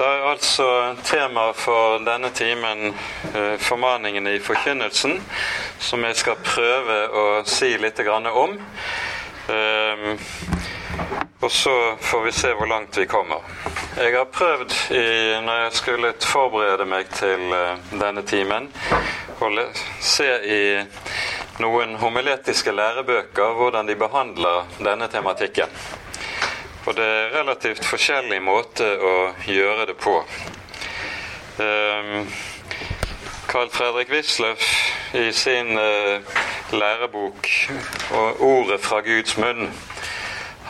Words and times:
Da 0.00 0.06
er 0.16 0.22
altså 0.30 0.66
tema 1.04 1.50
for 1.52 1.98
denne 2.00 2.30
timen 2.32 2.94
eh, 3.34 3.58
formaningene 3.60 4.32
i 4.32 4.38
forkynnelsen, 4.40 5.18
som 5.76 6.06
jeg 6.08 6.16
skal 6.16 6.38
prøve 6.40 6.96
å 7.12 7.24
si 7.44 7.68
litt 7.76 8.00
om. 8.08 8.56
Eh, 9.52 10.06
og 11.44 11.52
så 11.52 11.76
får 12.00 12.24
vi 12.24 12.32
se 12.32 12.54
hvor 12.56 12.72
langt 12.72 12.96
vi 12.96 13.04
kommer. 13.12 13.44
Jeg 14.00 14.16
har 14.16 14.32
prøvd 14.32 14.72
i, 14.96 15.04
når 15.44 15.64
jeg 15.66 15.78
skulle 15.82 16.16
forberede 16.24 16.88
meg 16.88 17.12
til 17.12 17.52
eh, 17.52 17.76
denne 17.92 18.24
timen, 18.24 18.72
å 19.36 19.52
se 20.00 20.30
i 20.48 20.62
noen 21.60 21.98
homiletiske 22.00 22.72
lærebøker 22.72 23.52
hvordan 23.60 23.92
de 23.92 24.00
behandler 24.00 24.64
denne 24.80 25.12
tematikken. 25.12 25.68
Og 26.86 26.96
det 26.96 27.04
er 27.04 27.34
relativt 27.34 27.84
forskjellig 27.84 28.38
måte 28.40 28.86
å 29.04 29.16
gjøre 29.44 29.84
det 29.90 29.96
på. 30.00 30.14
Um, 31.60 32.24
Carl 33.50 33.68
Fredrik 33.68 34.08
Wisløff 34.08 34.64
i 35.14 35.26
sin 35.36 35.76
uh, 35.76 36.24
lærebok 36.72 37.48
'Ordet 38.40 38.80
fra 38.80 39.00
Guds 39.04 39.36
munn' 39.36 39.68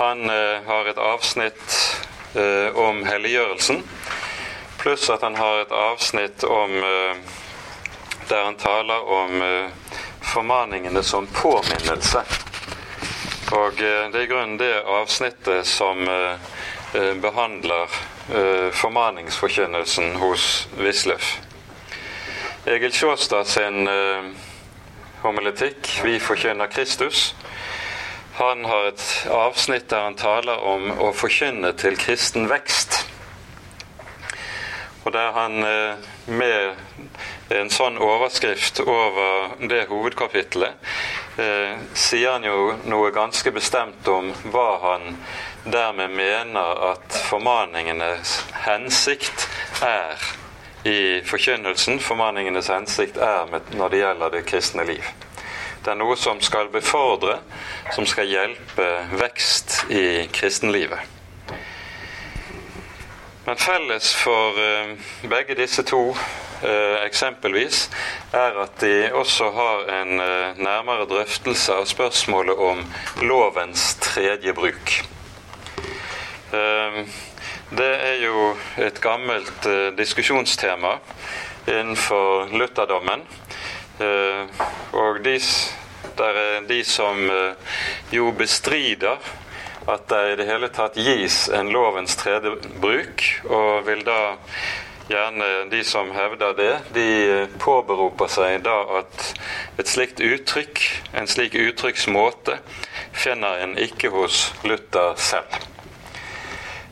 han 0.01 0.25
uh, 0.31 0.67
har 0.67 0.91
et 0.91 0.99
avsnitt 0.99 1.79
uh, 2.35 2.75
om 2.75 3.05
helliggjørelsen, 3.07 3.85
pluss 4.83 5.07
at 5.15 5.23
han 5.23 5.39
har 5.39 5.63
et 5.63 5.73
avsnitt 5.73 6.45
om 6.45 6.75
der 8.31 8.45
han 8.45 8.57
taler 8.57 9.11
om 9.13 9.43
formaningene 10.23 11.03
som 11.03 11.27
påminnelse. 11.27 12.50
Og 13.51 13.81
eh, 13.83 14.07
det 14.13 14.19
er 14.21 14.27
i 14.27 14.31
grunnen 14.31 14.59
det 14.61 14.75
avsnittet 14.87 15.67
som 15.67 16.05
eh, 16.07 16.51
eh, 16.95 17.15
behandler 17.19 17.91
formaningsforkynnelsen 18.79 20.13
hos 20.21 20.69
Wisløff. 20.79 21.33
Egil 22.71 22.93
Sjåstad 22.95 23.49
sin 23.51 23.89
homiletikk 25.25 25.89
'Vi 26.05 26.21
forkynner 26.23 26.71
Kristus'. 26.71 27.35
Han 28.39 28.65
har 28.65 28.93
et 28.93 29.27
avsnitt 29.27 29.91
der 29.91 30.05
han 30.07 30.15
taler 30.15 30.63
om 30.63 30.93
å 31.01 31.11
forkynne 31.13 31.73
til 31.73 31.99
kristen 31.99 32.47
vekst. 32.47 33.10
Og 35.05 35.13
der 35.13 35.31
han 35.33 35.55
med 36.29 36.77
en 37.51 37.71
sånn 37.73 37.97
overskrift 37.99 38.83
over 38.85 39.55
det 39.71 39.87
hovedkapitlet, 39.89 40.77
eh, 41.41 41.79
sier 41.97 42.37
han 42.37 42.45
jo 42.45 42.75
noe 42.91 43.11
ganske 43.15 43.51
bestemt 43.55 44.09
om 44.09 44.31
hva 44.53 44.69
han 44.85 45.17
dermed 45.65 46.15
mener 46.15 46.85
at 46.93 47.17
formaningenes 47.27 48.37
hensikt 48.67 49.49
er 49.83 50.21
i 50.85 51.21
forkynnelsen. 51.27 52.01
Formaningenes 52.01 52.71
hensikt 52.73 53.19
er 53.21 53.51
når 53.77 53.89
det 53.89 54.03
gjelder 54.05 54.37
det 54.37 54.47
kristne 54.49 54.87
liv. 54.89 55.05
Det 55.81 55.95
er 55.95 55.97
noe 55.97 56.17
som 56.21 56.41
skal 56.45 56.69
befordre, 56.73 57.39
som 57.95 58.07
skal 58.09 58.29
hjelpe 58.29 58.89
vekst 59.17 59.87
i 59.89 60.29
kristenlivet. 60.33 61.20
Men 63.51 63.59
felles 63.59 64.13
for 64.15 64.55
eh, 64.63 64.93
begge 65.27 65.57
disse 65.59 65.83
to 65.83 66.05
Eh, 66.61 67.05
eksempelvis, 67.07 67.87
er 68.37 68.59
at 68.61 68.75
de 68.83 69.09
også 69.17 69.47
har 69.51 69.87
en 70.03 70.21
eh, 70.21 70.59
nærmere 70.61 71.07
drøftelse 71.09 71.73
av 71.73 71.87
spørsmålet 71.89 72.59
om 72.61 72.83
lovens 73.25 73.95
tredje 74.05 74.53
bruk. 74.53 74.93
Det 77.71 77.89
er 78.11 78.19
jo 78.27 78.51
et 78.77 79.01
gammelt 79.01 79.67
diskusjonstema 79.97 80.99
innenfor 81.65 82.53
lutherdommen. 82.53 83.23
Og 84.93 85.21
de, 85.25 85.37
der 86.19 86.41
er 86.45 86.67
de 86.69 86.83
som 86.85 87.23
jo 88.13 88.33
bestrider 88.37 89.17
at 89.91 90.07
det 90.11 90.21
i 90.33 90.37
det 90.41 90.47
hele 90.49 90.71
tatt 90.75 90.99
gis 90.99 91.49
en 91.55 91.73
lovens 91.75 92.17
tredje 92.21 92.57
bruk, 92.83 93.27
og 93.51 93.87
vil 93.89 94.07
da 94.07 94.21
Gjerne 95.11 95.65
de 95.71 95.81
som 95.83 96.13
hevder 96.15 96.53
det, 96.55 96.75
de 96.95 97.07
påberoper 97.59 98.29
seg 98.31 98.61
da 98.63 98.77
at 99.01 99.25
et 99.83 99.89
slikt 99.91 100.21
uttrykk, 100.23 100.83
en 101.19 101.27
slik 101.27 101.57
uttrykksmåte, 101.59 102.61
finner 103.11 103.59
en 103.65 103.75
ikke 103.75 104.13
hos 104.15 104.53
Luther 104.63 105.17
selv. 105.19 105.57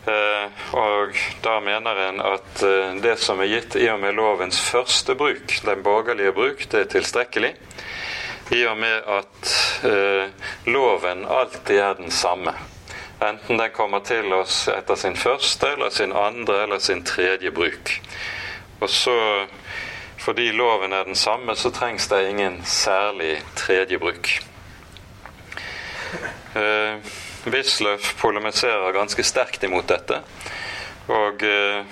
Eh, 0.09 0.65
og 0.75 1.15
da 1.45 1.59
mener 1.63 2.01
en 2.09 2.19
at 2.25 2.63
eh, 2.67 2.97
det 3.05 3.19
som 3.23 3.39
er 3.45 3.53
gitt 3.53 3.77
i 3.79 3.87
og 3.93 4.01
med 4.03 4.17
lovens 4.19 4.59
første 4.67 5.15
bruk, 5.19 5.55
den 5.69 5.85
borgerlige 5.87 6.33
bruk, 6.35 6.65
det 6.73 6.81
er 6.81 6.91
tilstrekkelig. 6.97 7.53
I 8.57 8.65
og 8.67 8.81
med 8.83 9.13
at 9.19 9.55
eh, 9.87 10.51
loven 10.67 11.23
alltid 11.23 11.85
er 11.85 11.95
den 12.01 12.11
samme. 12.11 12.57
Enten 13.21 13.59
den 13.59 13.71
kommer 13.75 13.99
til 14.07 14.33
oss 14.33 14.69
etter 14.71 14.95
sin 14.95 15.17
første, 15.19 15.73
eller 15.75 15.91
sin 15.91 16.13
andre 16.15 16.63
eller 16.63 16.79
sin 16.79 17.05
tredje 17.05 17.51
bruk. 17.51 17.91
Og 18.81 18.91
så, 18.91 19.47
fordi 20.19 20.51
loven 20.55 20.93
er 20.93 21.05
den 21.05 21.19
samme, 21.19 21.57
så 21.57 21.71
trengs 21.75 22.07
det 22.09 22.29
ingen 22.29 22.61
særlig 22.65 23.41
tredje 23.57 23.99
bruk. 23.99 24.31
Eh, 26.55 26.95
Wisløff 27.45 28.15
polemiserer 28.21 28.93
ganske 28.93 29.23
sterkt 29.23 29.65
imot 29.67 29.89
dette. 29.91 30.21
Og 31.09 31.43
eh, 31.43 31.83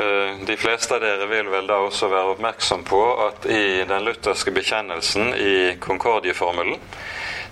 eh, 0.00 0.42
de 0.46 0.56
fleste 0.58 0.96
av 0.96 1.04
dere 1.04 1.30
vil 1.30 1.50
vel 1.52 1.70
da 1.70 1.78
også 1.84 2.10
være 2.10 2.34
oppmerksom 2.34 2.82
på 2.88 3.00
at 3.28 3.46
i 3.46 3.84
den 3.86 4.06
lutherske 4.06 4.54
bekjennelsen 4.54 5.34
i 5.38 5.54
Konkordieformelen 5.80 6.80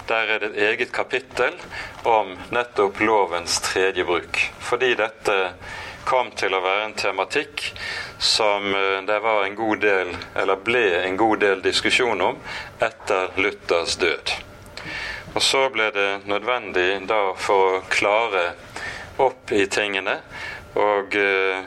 der 0.08 0.32
er 0.34 0.41
det 0.42 0.50
et 0.52 0.62
eget 0.69 0.92
kapittel 0.92 1.54
om 2.08 2.34
nettopp 2.54 3.00
lovens 3.00 3.60
tredje 3.64 4.04
bruk. 4.08 4.41
Fordi 4.64 4.94
dette 4.98 5.36
kom 6.08 6.30
til 6.32 6.54
å 6.56 6.62
være 6.64 6.86
en 6.88 6.96
tematikk 6.96 7.66
som 8.19 8.72
eh, 8.74 9.00
det 9.06 9.19
var 9.20 9.44
en 9.44 9.56
god 9.58 9.82
del, 9.84 10.12
eller 10.34 10.62
ble 10.64 10.84
en 11.02 11.16
god 11.20 11.42
del 11.44 11.62
diskusjon 11.62 12.20
om 12.24 12.38
etter 12.80 13.34
Luthers 13.36 13.98
død. 14.00 14.32
Og 15.34 15.42
så 15.44 15.66
ble 15.70 15.91
det 15.92 16.10
nødvendig 16.26 16.88
da 17.06 17.20
for 17.36 17.78
å 17.78 17.82
klare 17.92 18.46
opp 19.20 19.52
i 19.52 19.66
tingene 19.69 20.14
og 20.78 21.14
uh, 21.19 21.58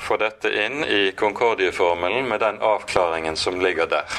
få 0.00 0.16
dette 0.20 0.52
inn 0.64 0.84
i 0.84 1.10
Konkordieformelen 1.18 2.28
med 2.28 2.40
den 2.40 2.60
avklaringen 2.62 3.36
som 3.36 3.60
ligger 3.60 3.90
der. 3.90 4.18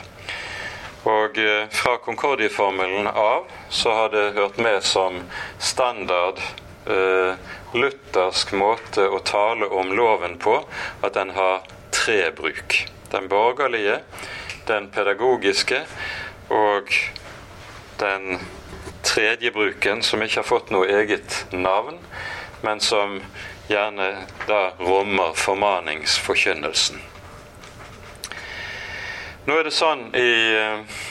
Og 1.06 1.38
eh, 1.38 1.68
fra 1.70 1.98
Concordie-formelen 2.02 3.08
av 3.08 3.46
så 3.70 3.94
har 3.94 4.10
det 4.10 4.32
hørt 4.40 4.58
med 4.58 4.84
som 4.84 5.22
standard 5.62 6.42
eh, 6.90 7.38
luthersk 7.78 8.56
måte 8.58 9.06
å 9.14 9.22
tale 9.26 9.70
om 9.70 9.94
loven 9.94 10.40
på 10.42 10.58
at 11.06 11.14
den 11.14 11.36
har 11.38 11.68
tre 11.94 12.32
bruk. 12.36 12.80
Den 13.14 13.30
borgerlige, 13.30 14.00
den 14.66 14.90
pedagogiske 14.90 15.84
og 16.50 16.90
den 18.02 18.40
tredje 19.06 19.52
bruken, 19.54 20.02
som 20.04 20.24
ikke 20.26 20.42
har 20.42 20.50
fått 20.50 20.74
noe 20.74 20.90
eget 20.90 21.46
navn, 21.54 22.02
men 22.66 22.82
som 22.82 23.20
gjerne 23.70 24.26
da 24.50 24.72
rommer 24.82 25.38
formaningsforkynnelsen. 25.38 27.02
Nå 29.46 29.54
er 29.60 29.68
det 29.68 29.76
sånn 29.78 30.08
i 30.18 30.30
eh, 30.58 31.02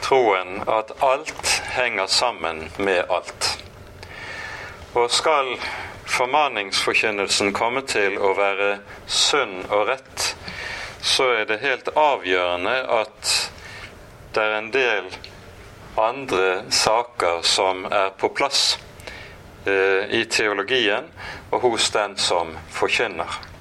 troen 0.00 0.62
at 0.64 0.94
alt 1.04 1.50
henger 1.74 2.08
sammen 2.08 2.62
med 2.80 3.10
alt. 3.12 3.48
Og 4.96 5.12
skal 5.12 5.50
formaningsforkynnelsen 6.08 7.52
komme 7.52 7.84
til 7.84 8.16
å 8.16 8.32
være 8.38 8.70
sunn 9.04 9.66
og 9.68 9.84
rett, 9.90 10.30
så 11.04 11.28
er 11.42 11.44
det 11.52 11.60
helt 11.60 11.92
avgjørende 11.92 12.76
at 13.02 13.36
det 14.32 14.48
er 14.48 14.58
en 14.62 14.72
del 14.72 15.12
andre 16.00 16.50
saker 16.72 17.44
som 17.44 17.84
er 17.84 18.14
på 18.16 18.32
plass 18.32 18.78
eh, 19.68 20.08
i 20.08 20.24
teologien 20.24 21.12
og 21.50 21.68
hos 21.68 21.92
den 21.92 22.16
som 22.16 22.56
forkynner. 22.72 23.51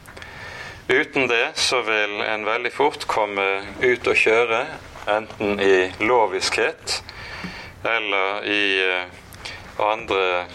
Uten 0.88 1.28
det 1.28 1.52
så 1.56 1.82
vil 1.82 2.22
en 2.22 2.46
veldig 2.46 2.72
fort 2.74 3.06
komme 3.08 3.48
ut 3.82 4.08
og 4.08 4.18
kjøre, 4.18 4.66
enten 5.10 5.60
i 5.62 5.92
loviskhet 6.04 7.02
eller 7.86 8.46
i 8.46 8.64
eh, 8.86 9.06
andre 9.82 10.46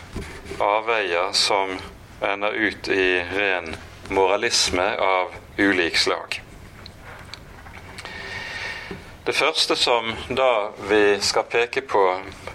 avveier 0.63 1.33
som 1.35 1.75
ender 2.23 2.55
ut 2.55 2.89
i 2.89 3.09
ren 3.35 3.75
moralisme 4.09 4.87
av 5.03 5.35
ulik 5.59 5.97
slag. 5.99 6.41
Det 9.27 9.35
første 9.35 9.75
som 9.77 10.13
da 10.29 10.71
vi 10.89 11.19
skal 11.21 11.49
peke 11.51 11.83
på, 11.83 12.05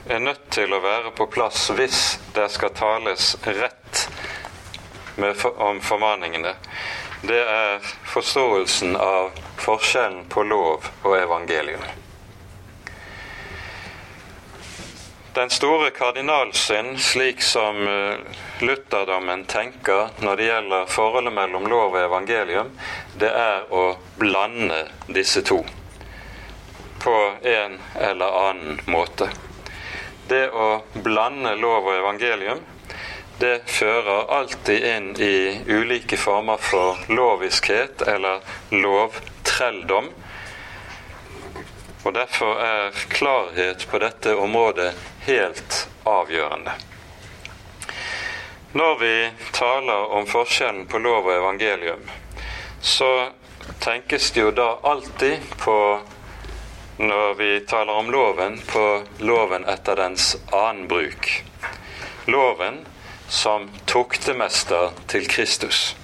er 0.07 0.23
nødt 0.23 0.47
til 0.55 0.71
å 0.71 0.79
være 0.79 1.11
på 1.17 1.27
plass 1.27 1.65
hvis 1.75 1.99
det 2.35 2.47
skal 2.53 2.71
tales 2.71 3.33
rett 3.43 4.05
for, 5.35 5.51
om 5.59 5.81
formaningene, 5.83 6.55
det 7.21 7.41
er 7.45 7.89
forståelsen 8.09 8.95
av 8.95 9.35
forskjellen 9.61 10.23
på 10.29 10.43
lov 10.43 10.87
og 11.03 11.17
evangelium. 11.17 11.83
Den 15.33 15.49
store 15.49 15.91
kardinalsynd, 15.95 16.97
slik 16.99 17.41
som 17.41 17.77
eh, 17.87 18.17
lutherdommen 18.59 19.45
tenker 19.45 20.09
når 20.19 20.35
det 20.35 20.47
gjelder 20.49 20.89
forholdet 20.91 21.33
mellom 21.33 21.69
lov 21.71 21.93
og 21.93 22.01
evangelium, 22.01 22.73
det 23.15 23.29
er 23.29 23.69
å 23.71 23.85
blande 24.19 24.81
disse 25.07 25.45
to 25.47 25.61
på 27.01 27.15
en 27.47 27.79
eller 27.95 28.35
annen 28.49 28.81
måte. 28.91 29.29
Det 30.27 30.49
å 30.51 30.81
blande 30.93 31.55
lov 31.55 31.87
og 31.87 31.95
evangelium, 31.95 32.59
det 33.41 33.61
fører 33.65 34.29
alltid 34.29 34.83
inn 34.85 35.07
i 35.21 35.61
ulike 35.67 36.17
former 36.17 36.57
for 36.61 36.99
loviskhet 37.09 38.01
eller 38.01 38.43
lovtrelldom. 38.69 40.11
Og 42.03 42.13
Derfor 42.13 42.61
er 42.61 43.01
klarhet 43.09 43.87
på 43.89 44.01
dette 44.01 44.35
området 44.37 44.91
helt 45.25 45.79
avgjørende. 46.05 46.77
Når 48.77 48.95
vi 49.01 49.15
taler 49.57 50.13
om 50.19 50.29
forskjellen 50.29 50.85
på 50.87 51.01
lov 51.01 51.25
og 51.25 51.33
evangelium, 51.33 52.05
så 52.81 53.11
tenkes 53.81 54.31
det 54.31 54.45
jo 54.45 54.53
da 54.55 54.69
alltid 54.93 55.51
på 55.65 55.77
når 57.01 57.33
vi 57.41 57.51
taler 57.65 57.93
om 58.05 58.13
loven, 58.13 58.61
på 58.69 58.87
loven 59.25 59.65
etter 59.65 59.97
dens 59.97 60.35
annen 60.53 60.85
bruk. 60.87 61.29
Loven 62.29 62.83
som 63.31 63.69
tuktemester 63.85 64.91
til 65.07 65.27
Kristus. 65.27 65.95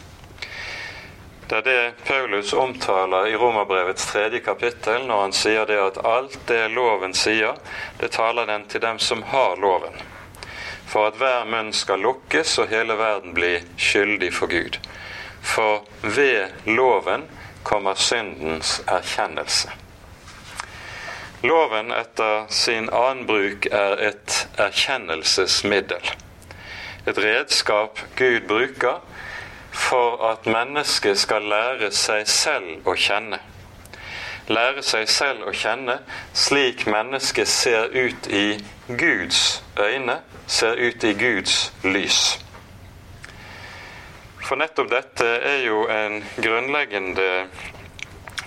Det 1.47 1.57
er 1.57 1.61
det 1.61 1.93
Paulus 2.07 2.53
omtaler 2.53 3.27
i 3.27 3.35
Romerbrevets 3.35 4.05
tredje 4.05 4.39
kapittel 4.39 5.03
når 5.07 5.21
han 5.21 5.33
sier 5.35 5.65
det 5.67 5.75
at 5.79 5.99
alt 6.07 6.37
det 6.47 6.61
loven 6.71 7.11
sier, 7.15 7.59
det 7.99 8.13
taler 8.15 8.47
den 8.47 8.63
til 8.71 8.81
dem 8.83 8.99
som 8.99 9.23
har 9.27 9.55
loven. 9.59 9.95
For 10.87 11.09
at 11.09 11.19
hver 11.19 11.43
munn 11.51 11.73
skal 11.75 11.99
lukkes 12.03 12.53
og 12.63 12.71
hele 12.71 12.95
verden 12.99 13.35
bli 13.35 13.57
skyldig 13.75 14.31
for 14.33 14.47
Gud. 14.51 14.79
For 15.43 15.83
ved 16.03 16.47
loven 16.65 17.27
kommer 17.63 17.99
syndens 17.99 18.77
erkjennelse. 18.87 19.75
Loven 21.43 21.91
etter 21.91 22.47
sin 22.49 22.87
annen 22.87 23.27
bruk 23.27 23.67
er 23.71 23.99
et 24.11 24.39
erkjennelsesmiddel. 24.63 26.15
Et 27.07 27.17
redskap 27.17 27.99
Gud 28.15 28.47
bruker 28.47 29.01
for 29.71 30.31
at 30.31 30.45
mennesket 30.45 31.19
skal 31.19 31.45
lære 31.47 31.91
seg 31.95 32.27
selv 32.27 32.87
å 32.87 32.95
kjenne. 32.97 33.39
Lære 34.47 34.83
seg 34.83 35.07
selv 35.11 35.47
å 35.47 35.53
kjenne 35.55 35.99
slik 36.35 36.85
mennesket 36.87 37.47
ser 37.47 37.91
ut 37.95 38.27
i 38.31 38.57
Guds 38.87 39.61
øyne, 39.79 40.19
ser 40.47 40.79
ut 40.79 41.03
i 41.03 41.13
Guds 41.19 41.71
lys. 41.83 42.19
For 44.43 44.59
nettopp 44.59 44.91
dette 44.91 45.27
er 45.27 45.65
jo 45.65 45.81
en 45.91 46.21
grunnleggende 46.39 47.27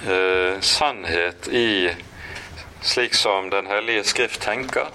eh, 0.09 0.55
sannhet 0.65 1.49
i 1.53 1.91
slik 2.83 3.15
som 3.15 3.51
Den 3.51 3.67
hellige 3.67 4.05
skrift 4.05 4.43
tenker, 4.43 4.87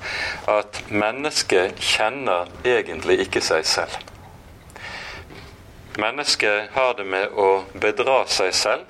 at 0.48 0.84
mennesket 0.90 1.80
kjenner 1.80 2.50
egentlig 2.64 3.20
ikke 3.26 3.42
seg 3.42 3.66
selv. 3.66 3.96
Mennesket 5.98 6.74
har 6.74 6.94
det 6.98 7.06
med 7.08 7.32
å 7.40 7.64
bedra 7.74 8.26
seg 8.28 8.54
selv, 8.54 8.84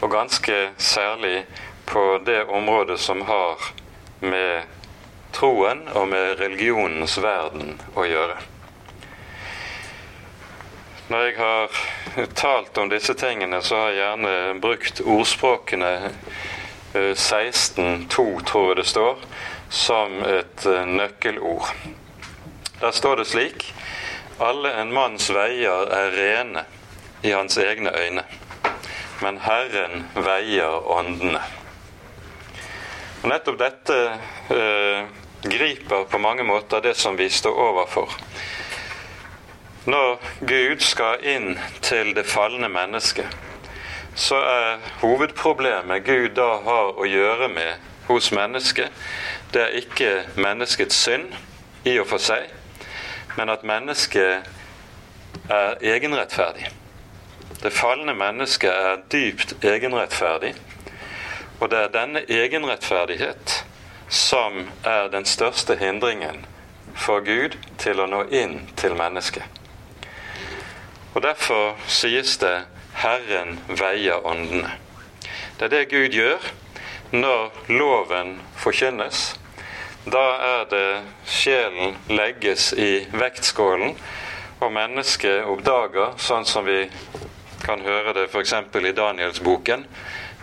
og 0.00 0.12
ganske 0.12 0.58
særlig 0.76 1.44
på 1.86 2.20
det 2.24 2.44
området 2.44 3.00
som 3.00 3.22
har 3.28 3.70
med 4.20 4.62
troen 5.32 5.86
og 5.94 6.08
med 6.08 6.38
religionens 6.40 7.18
verden 7.22 7.78
å 7.94 8.04
gjøre. 8.04 8.36
Når 11.10 11.24
jeg 11.26 11.36
har 11.40 11.80
talt 12.38 12.78
om 12.78 12.90
disse 12.90 13.14
tingene, 13.18 13.62
så 13.62 13.80
har 13.80 13.88
jeg 13.90 13.98
gjerne 14.02 14.60
brukt 14.62 15.00
ordspråkene 15.00 16.12
16.2, 16.92 18.38
eh, 18.38 18.44
tror 18.44 18.68
jeg 18.68 18.76
det 18.76 18.86
står, 18.90 19.24
som 19.70 20.22
et 20.26 20.66
eh, 20.66 20.86
nøkkelord. 20.86 21.70
Der 22.80 22.90
står 22.96 23.20
det 23.20 23.30
slik 23.30 23.72
alle 24.40 24.72
en 24.80 24.92
manns 24.92 25.26
veier 25.30 25.90
er 25.92 26.14
rene 26.16 26.62
i 27.22 27.32
hans 27.34 27.58
egne 27.60 27.92
øyne, 27.92 28.22
men 29.20 29.38
Herren 29.44 30.06
veier 30.16 30.86
åndene. 30.88 31.42
Og 33.20 33.28
Nettopp 33.28 33.58
dette 33.60 33.98
eh, 34.56 35.02
griper 35.44 36.06
på 36.08 36.18
mange 36.18 36.46
måter 36.48 36.80
det 36.80 36.94
som 36.96 37.18
vi 37.20 37.28
står 37.28 37.60
overfor. 37.66 38.16
Når 39.84 40.16
Gud 40.40 40.80
skal 40.84 41.20
inn 41.24 41.58
til 41.84 42.14
det 42.16 42.24
falne 42.28 42.72
mennesket, 42.72 43.28
så 44.20 44.36
er 44.36 44.78
hovedproblemet 45.00 46.04
Gud 46.04 46.34
da 46.36 46.48
har 46.64 46.98
å 47.00 47.06
gjøre 47.08 47.48
med 47.48 47.86
hos 48.10 48.30
mennesket, 48.36 48.92
det 49.54 49.62
er 49.62 49.78
ikke 49.80 50.10
menneskets 50.36 50.98
synd 51.06 51.32
i 51.88 51.96
og 51.98 52.08
for 52.10 52.20
seg, 52.20 52.50
men 53.38 53.48
at 53.48 53.64
mennesket 53.64 54.50
er 55.50 55.80
egenrettferdig. 55.80 56.68
Det 57.62 57.72
falne 57.72 58.12
mennesket 58.16 58.70
er 58.70 59.00
dypt 59.12 59.54
egenrettferdig, 59.64 60.52
og 61.60 61.70
det 61.72 61.78
er 61.78 61.94
denne 61.94 62.24
egenrettferdighet 62.28 63.54
som 64.10 64.66
er 64.84 65.08
den 65.12 65.24
største 65.24 65.76
hindringen 65.80 66.44
for 66.94 67.24
Gud 67.24 67.56
til 67.78 68.02
å 68.02 68.08
nå 68.10 68.26
inn 68.34 68.58
til 68.76 68.96
mennesket. 68.98 69.44
Og 71.14 71.22
Derfor 71.22 71.76
sies 71.88 72.36
det 72.42 72.54
'Herren 73.00 73.58
veier 73.68 74.26
åndene'. 74.26 74.76
Det 75.58 75.64
er 75.64 75.68
det 75.68 75.88
Gud 75.88 76.12
gjør 76.12 76.50
når 77.12 77.50
loven 77.68 78.36
forkynnes, 78.56 79.40
da 80.04 80.24
er 80.44 80.64
det 80.70 81.02
sjelen 81.26 81.96
legges 82.08 82.72
i 82.72 83.06
vektskålen, 83.12 83.96
og 84.60 84.72
mennesket 84.72 85.48
oppdager, 85.48 86.14
sånn 86.20 86.44
som 86.44 86.64
vi 86.68 86.84
kan 87.64 87.80
høre 87.84 88.14
det 88.16 88.28
f.eks. 88.28 88.52
i 88.76 88.92
Danielsboken, 88.96 89.84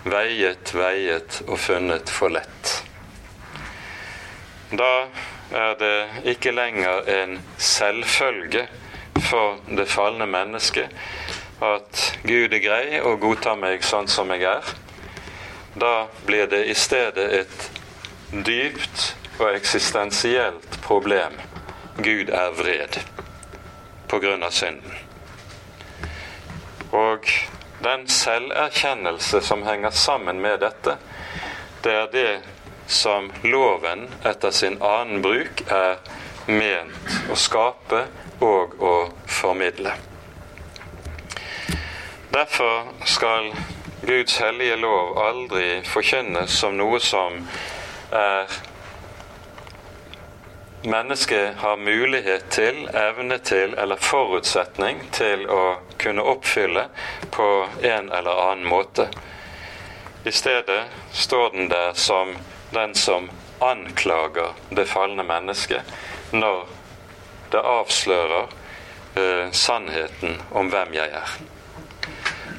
veiet, 0.05 0.73
veiet 0.73 1.41
og 1.47 1.59
funnet 1.61 2.09
for 2.09 2.33
lett. 2.33 2.73
Da 4.73 5.07
er 5.53 5.77
det 5.79 5.95
ikke 6.33 6.51
lenger 6.51 7.05
en 7.21 7.37
selvfølge 7.57 8.67
for 9.29 9.61
det 9.69 9.87
falne 9.89 10.27
mennesket 10.29 10.93
at 11.61 12.19
Gud 12.23 12.53
er 12.53 12.61
grei 12.61 12.99
og 13.01 13.19
godtar 13.21 13.57
meg 13.57 13.85
sånn 13.85 14.09
som 14.11 14.29
jeg 14.33 14.45
er. 14.45 14.73
Da 15.77 16.07
blir 16.25 16.49
det 16.49 16.63
i 16.69 16.75
stedet 16.77 17.27
et 17.41 17.67
dypt 18.31 19.13
og 19.39 19.51
eksistensielt 19.53 20.79
problem. 20.85 21.37
Gud 21.97 22.29
er 22.29 22.53
vred 22.57 22.99
på 24.07 24.19
grunn 24.21 24.45
av 24.45 24.53
synden. 24.53 24.93
Og 26.93 27.25
den 27.83 28.07
selverkjennelse 28.09 29.41
som 29.41 29.65
henger 29.65 29.91
sammen 29.91 30.41
med 30.41 30.61
dette, 30.65 30.97
det 31.83 31.93
er 31.93 32.11
det 32.13 32.31
som 32.87 33.31
loven 33.43 34.07
etter 34.25 34.53
sin 34.55 34.79
annen 34.81 35.21
bruk 35.21 35.65
er 35.67 35.99
ment 36.47 37.17
å 37.29 37.35
skape 37.37 38.05
og 38.41 38.77
å 38.81 38.95
formidle. 39.27 39.97
Derfor 42.37 42.83
skal 43.05 43.55
Guds 44.01 44.37
hellige 44.37 44.75
lov 44.75 45.17
aldri 45.17 45.81
forkynnes 45.89 46.53
som 46.53 46.75
noe 46.77 46.99
som 47.01 47.39
er 48.13 48.51
mennesket 50.85 51.57
har 51.63 51.81
mulighet 51.81 52.45
til, 52.53 52.83
evne 52.93 53.39
til 53.41 53.73
eller 53.73 53.97
forutsetning 53.97 55.01
til 55.17 55.47
å 55.49 55.79
kunne 55.97 56.27
oppfylle 56.35 56.85
på 57.33 57.49
en 57.81 58.13
eller 58.13 58.43
annen 58.45 58.69
måte. 58.69 59.09
I 60.21 60.31
stedet 60.31 60.83
står 61.25 61.49
den 61.57 61.73
der 61.73 61.97
som 61.97 62.37
den 62.69 62.95
som 62.95 63.31
anklager 63.65 64.53
det 64.69 64.85
falne 64.85 65.25
mennesket 65.25 66.37
når 66.37 66.65
det 67.49 67.65
avslører 67.65 68.57
eh, 69.17 69.45
sannheten 69.51 70.43
om 70.53 70.69
hvem 70.69 70.99
jeg 71.01 71.15
er. 71.25 71.39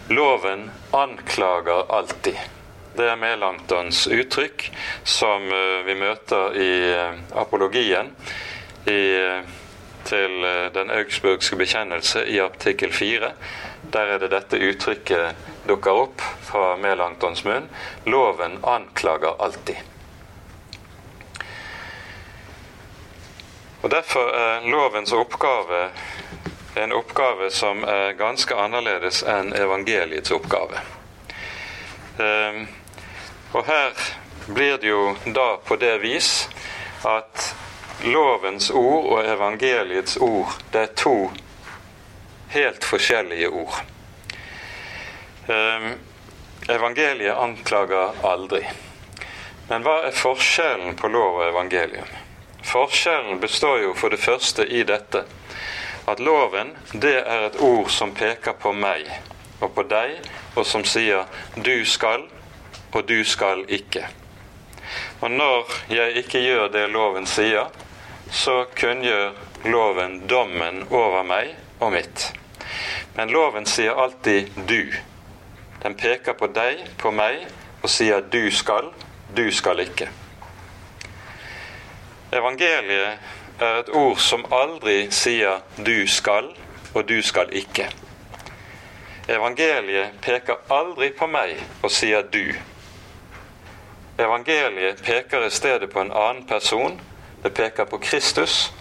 Loven 0.09 0.71
anklager 0.91 1.93
alltid. 1.93 2.39
Det 2.97 3.05
er 3.11 3.19
Melanktons 3.21 4.07
uttrykk 4.09 4.65
som 5.05 5.45
eh, 5.53 5.83
vi 5.85 5.97
møter 6.01 6.57
i 6.57 6.71
eh, 6.89 7.19
apologien 7.37 8.09
i 8.89 9.03
eh, 9.19 9.51
til 10.09 10.47
den 10.73 10.89
augsburgske 10.95 11.59
bekjennelse 11.61 12.23
i 12.33 12.39
artikkel 12.41 12.95
4. 12.97 13.29
Der 13.93 14.15
er 14.15 14.23
det 14.23 14.31
dette 14.33 14.57
uttrykket 14.57 15.69
dukker 15.69 16.01
opp 16.07 16.25
fra 16.49 16.79
Melanktons 16.81 17.45
munn. 17.45 17.69
Loven 18.09 18.57
anklager 18.65 19.37
alltid. 19.37 19.77
Og 23.83 23.91
Derfor 23.93 24.33
er 24.33 24.65
lovens 24.73 25.13
oppgave 25.13 25.91
en 26.79 26.93
oppgave 26.93 27.51
som 27.51 27.85
er 27.85 28.13
ganske 28.19 28.55
annerledes 28.55 29.23
enn 29.23 29.53
evangeliets 29.57 30.31
oppgave. 30.35 30.81
Ehm, 32.19 32.67
og 33.53 33.67
her 33.67 33.93
blir 34.47 34.79
det 34.79 34.91
jo 34.91 35.17
da 35.25 35.57
på 35.65 35.77
det 35.77 35.99
vis 36.03 36.49
at 37.07 37.55
lovens 38.05 38.71
ord 38.71 39.07
og 39.13 39.25
evangeliets 39.27 40.17
ord, 40.17 40.55
det 40.73 40.83
er 40.83 40.95
to 40.99 41.17
helt 42.49 42.85
forskjellige 42.85 43.49
ord. 43.49 43.81
Um, 45.49 45.95
evangeliet 46.69 47.37
anklager 47.37 48.15
aldri. 48.23 48.63
Men 49.69 49.85
hva 49.85 49.99
er 50.09 50.17
forskjellen 50.17 50.97
på 50.97 51.11
lov 51.13 51.41
og 51.41 51.49
evangelium? 51.49 52.09
Forskjellen 52.65 53.41
består 53.41 53.83
jo 53.83 53.95
for 53.97 54.13
det 54.13 54.21
første 54.21 54.65
i 54.65 54.83
dette 54.89 55.25
at 56.09 56.21
loven 56.21 56.73
det 56.93 57.19
er 57.21 57.47
et 57.47 57.61
ord 57.61 57.91
som 57.93 58.15
peker 58.17 58.57
på 58.61 58.73
meg 58.73 59.09
og 59.61 59.75
på 59.75 59.85
deg, 59.91 60.17
og 60.57 60.67
som 60.67 60.85
sier 60.85 61.27
'du 61.57 61.85
skal', 61.85 62.29
og 62.93 63.09
'du 63.09 63.25
skal 63.25 63.65
ikke'. 63.69 64.07
Og 65.21 65.31
når 65.31 65.73
jeg 65.91 66.17
ikke 66.17 66.41
gjør 66.41 66.69
det 66.69 66.91
loven 66.91 67.27
sier, 67.27 67.67
så 68.31 68.65
kunngjør 68.81 69.33
loven 69.65 70.29
dommen 70.29 70.87
over 70.91 71.23
meg 71.23 71.57
og 71.81 71.93
mitt. 71.93 72.33
Men 73.17 73.29
loven 73.29 73.67
sier 73.67 73.93
alltid 73.93 74.49
'du'. 74.57 74.95
Den 75.83 75.95
peker 75.95 76.33
på 76.33 76.47
deg, 76.47 76.87
på 76.99 77.11
meg, 77.11 77.47
og 77.83 77.91
sier 77.91 78.21
'du 78.21 78.51
skal', 78.51 78.93
'du 79.37 79.51
skal 79.51 79.81
ikke'. 79.81 80.09
Evangeliet 82.33 83.19
er 83.61 83.81
et 83.81 83.89
ord 83.89 84.19
som 84.23 84.45
aldri 84.53 85.11
sier 85.11 85.61
'du 85.77 86.07
skal' 86.07 86.57
og 86.95 87.09
'du 87.09 87.23
skal 87.23 87.49
ikke'. 87.53 87.91
Evangeliet 89.29 90.11
peker 90.23 90.55
aldri 90.71 91.11
på 91.19 91.27
meg 91.27 91.57
og 91.83 91.91
sier 91.91 92.23
'du'. 92.23 92.55
Evangeliet 94.19 95.03
peker 95.05 95.47
i 95.47 95.51
stedet 95.51 95.91
på 95.91 96.01
en 96.01 96.13
annen 96.13 96.47
person. 96.47 97.01
Det 97.43 97.55
peker 97.55 97.85
på 97.85 97.99
Kristus 97.99 98.73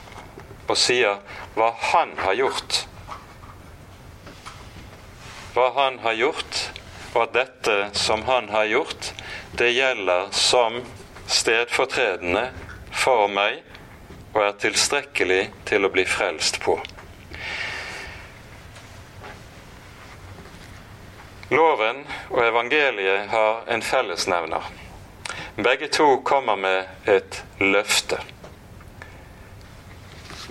og 0.68 0.78
sier 0.78 1.18
hva 1.56 1.72
han 1.80 2.14
har 2.18 2.34
gjort. 2.34 2.88
Hva 5.54 5.70
han 5.74 6.00
har 6.00 6.14
gjort, 6.14 6.72
og 7.16 7.22
at 7.24 7.34
dette 7.34 7.90
som 7.94 8.22
han 8.22 8.50
har 8.50 8.66
gjort, 8.66 9.14
det 9.58 9.74
gjelder 9.74 10.28
som 10.32 10.84
stedfortredende 11.28 12.50
for 12.92 13.28
meg 13.28 13.64
og 14.38 14.44
er 14.46 14.58
tilstrekkelig 14.62 15.42
til 15.66 15.86
å 15.88 15.90
bli 15.90 16.04
frelst 16.06 16.60
på. 16.62 16.76
Loven 21.50 22.04
og 22.30 22.44
evangeliet 22.44 23.32
har 23.32 23.64
en 23.74 23.82
fellesnevner. 23.82 24.68
Begge 25.58 25.88
to 25.90 26.20
kommer 26.22 26.56
med 26.56 27.10
et 27.10 27.40
løfte. 27.58 28.20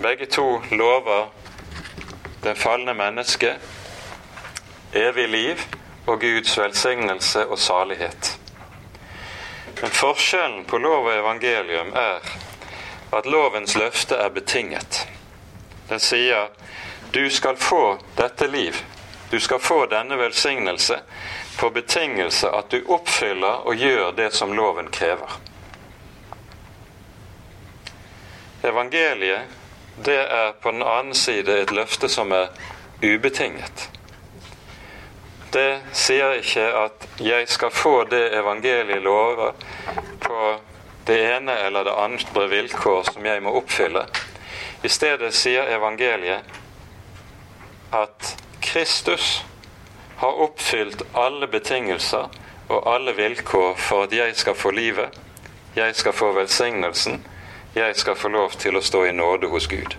Begge 0.03 0.27
to 0.35 0.59
lover 0.71 1.29
det 2.43 2.57
falne 2.59 2.93
mennesket 2.93 3.63
evig 4.91 5.29
liv 5.31 5.63
og 6.07 6.19
Guds 6.19 6.57
velsignelse 6.59 7.45
og 7.47 7.59
salighet. 7.59 8.33
Men 9.79 9.95
forskjellen 9.95 10.65
på 10.67 10.77
lov 10.77 11.07
og 11.07 11.15
evangelium 11.15 11.95
er 11.95 12.46
at 13.11 13.25
lovens 13.25 13.75
løfte 13.75 14.15
er 14.15 14.29
betinget. 14.29 15.07
Den 15.89 15.99
sier 15.99 16.49
du 17.11 17.29
skal 17.29 17.55
få 17.55 17.97
dette 18.17 18.47
liv, 18.47 18.75
du 19.31 19.39
skal 19.39 19.59
få 19.59 19.85
denne 19.85 20.17
velsignelse 20.17 20.99
på 21.59 21.69
betingelse 21.69 22.49
at 22.51 22.71
du 22.71 22.81
oppfyller 22.87 23.67
og 23.67 23.75
gjør 23.75 24.11
det 24.11 24.31
som 24.35 24.53
loven 24.53 24.91
krever. 24.91 25.39
Evangeliet, 28.63 29.41
det 30.05 30.19
er 30.19 30.51
på 30.61 30.71
den 30.71 30.83
annen 30.83 31.15
side 31.15 31.61
et 31.61 31.71
løfte 31.71 32.09
som 32.09 32.31
er 32.31 32.51
ubetinget. 33.01 33.89
Det 35.53 35.79
sier 35.93 36.33
ikke 36.41 36.65
at 36.75 37.07
'jeg 37.19 37.47
skal 37.49 37.71
få 37.71 38.03
det 38.03 38.33
evangeliet 38.33 39.01
lover' 39.01 39.53
på 40.19 40.59
det 41.07 41.17
ene 41.35 41.53
eller 41.67 41.83
det 41.83 41.93
andre 41.95 42.47
vilkår 42.51 43.03
som 43.11 43.25
jeg 43.25 43.43
må 43.43 43.53
oppfylle. 43.55 44.03
I 44.83 44.89
stedet 44.91 45.33
sier 45.35 45.69
evangeliet 45.71 46.43
at 47.95 48.33
Kristus 48.61 49.45
har 50.19 50.41
oppfylt 50.43 51.01
alle 51.13 51.47
betingelser 51.47 52.27
og 52.67 52.89
alle 52.91 53.13
vilkår 53.15 53.77
for 53.79 54.07
at 54.07 54.13
jeg 54.13 54.35
skal 54.35 54.55
få 54.55 54.71
livet, 54.75 55.15
jeg 55.75 55.95
skal 55.95 56.13
få 56.13 56.31
velsignelsen, 56.35 57.23
jeg 57.75 57.95
skal 57.95 58.15
få 58.15 58.27
lov 58.33 58.57
til 58.59 58.75
å 58.75 58.83
stå 58.83 59.05
i 59.07 59.15
nåde 59.15 59.47
hos 59.47 59.67
Gud. 59.71 59.95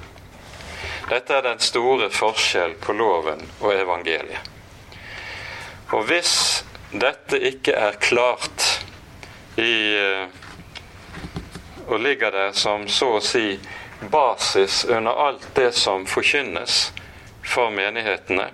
Dette 1.09 1.35
er 1.35 1.47
den 1.47 1.62
store 1.65 2.11
forskjell 2.12 2.75
på 2.83 2.93
loven 2.93 3.41
og 3.61 3.73
evangeliet. 3.73 4.50
Og 5.97 6.05
hvis 6.11 6.65
dette 6.93 7.41
ikke 7.41 7.73
er 7.73 7.97
klart 8.03 8.67
i 9.57 9.73
eh, 9.97 10.38
og 11.88 12.00
ligger 12.00 12.30
der 12.30 12.52
som 12.52 12.88
så 12.88 13.14
å 13.16 13.21
si 13.25 13.59
basis 14.12 14.85
under 14.85 15.16
alt 15.26 15.47
det 15.57 15.73
som 15.73 16.07
forkynnes 16.07 16.92
for 17.49 17.73
menighetene, 17.73 18.50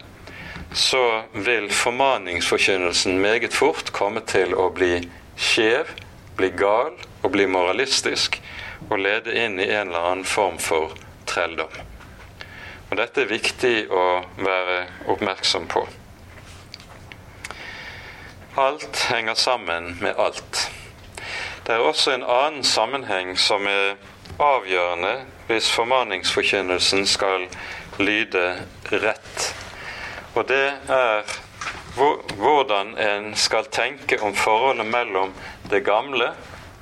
så 0.75 1.23
vil 1.33 1.71
formaningsforkynnelsen 1.71 3.19
meget 3.21 3.55
fort 3.55 3.91
komme 3.95 4.23
til 4.27 4.55
å 4.55 4.71
bli 4.75 5.01
skjev, 5.37 5.91
bli 6.39 6.51
gal 6.55 6.95
og 7.23 7.33
bli 7.35 7.47
moralistisk 7.51 8.41
og 8.89 8.99
lede 9.03 9.35
inn 9.39 9.59
i 9.61 9.69
en 9.69 9.91
eller 9.91 10.09
annen 10.13 10.25
form 10.29 10.59
for 10.63 10.95
trelldom. 11.31 11.75
Og 12.91 12.97
Dette 13.01 13.25
er 13.25 13.31
viktig 13.31 13.75
å 13.91 14.07
være 14.39 14.81
oppmerksom 15.11 15.67
på. 15.71 15.87
Alt 18.61 19.07
henger 19.11 19.35
sammen 19.35 19.97
med 20.03 20.15
alt. 20.15 20.69
Det 21.67 21.73
er 21.73 21.79
også 21.79 22.13
en 22.13 22.25
annen 22.29 22.65
sammenheng 22.65 23.39
som 23.41 23.65
er 23.67 23.95
avgjørende 24.37 25.15
hvis 25.47 25.71
formaningsforkynnelsen 25.73 27.07
skal 27.07 27.47
lyde 27.99 28.43
rett. 28.93 29.47
Og 30.35 30.45
det 30.49 30.67
er 30.93 31.25
hvordan 32.37 32.93
en 32.99 33.33
skal 33.35 33.65
tenke 33.73 34.21
om 34.21 34.35
forholdet 34.37 34.87
mellom 34.87 35.33
det 35.71 35.85
gamle 35.87 36.35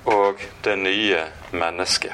og 0.05 0.43
det 0.65 0.79
nye 0.79 1.23
mennesket. 1.53 2.13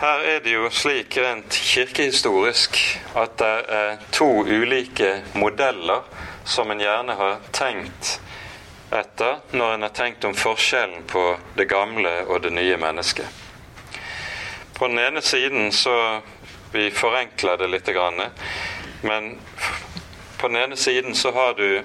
Her 0.00 0.24
er 0.24 0.40
det 0.44 0.56
jo 0.56 0.70
slik 0.70 1.18
rent 1.20 1.52
kirkehistorisk 1.52 2.80
at 3.16 3.38
det 3.38 3.54
er 3.68 3.96
to 4.12 4.30
ulike 4.40 5.18
modeller 5.34 6.08
som 6.44 6.70
en 6.70 6.80
gjerne 6.80 7.20
har 7.20 7.40
tenkt 7.52 8.20
etter 8.90 9.40
når 9.50 9.74
en 9.74 9.86
har 9.86 9.94
tenkt 9.96 10.24
om 10.24 10.34
forskjellen 10.34 11.06
på 11.10 11.24
det 11.56 11.68
gamle 11.70 12.12
og 12.28 12.42
det 12.42 12.52
nye 12.52 12.76
mennesket. 12.76 13.26
På 14.74 14.88
den 14.88 14.98
ene 14.98 15.22
siden 15.22 15.72
så 15.72 16.20
Vi 16.74 16.90
forenkler 16.90 17.56
det 17.56 17.68
litt, 17.70 17.88
men 19.00 19.38
på 20.38 20.48
den 20.48 20.56
ene 20.56 20.76
siden 20.76 21.14
så 21.14 21.30
har 21.32 21.54
du 21.54 21.84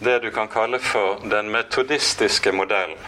det 0.00 0.18
du 0.18 0.30
kan 0.30 0.48
kalle 0.48 0.78
for 0.78 1.20
den 1.24 1.50
metodistiske 1.50 2.52
modellen. 2.52 2.98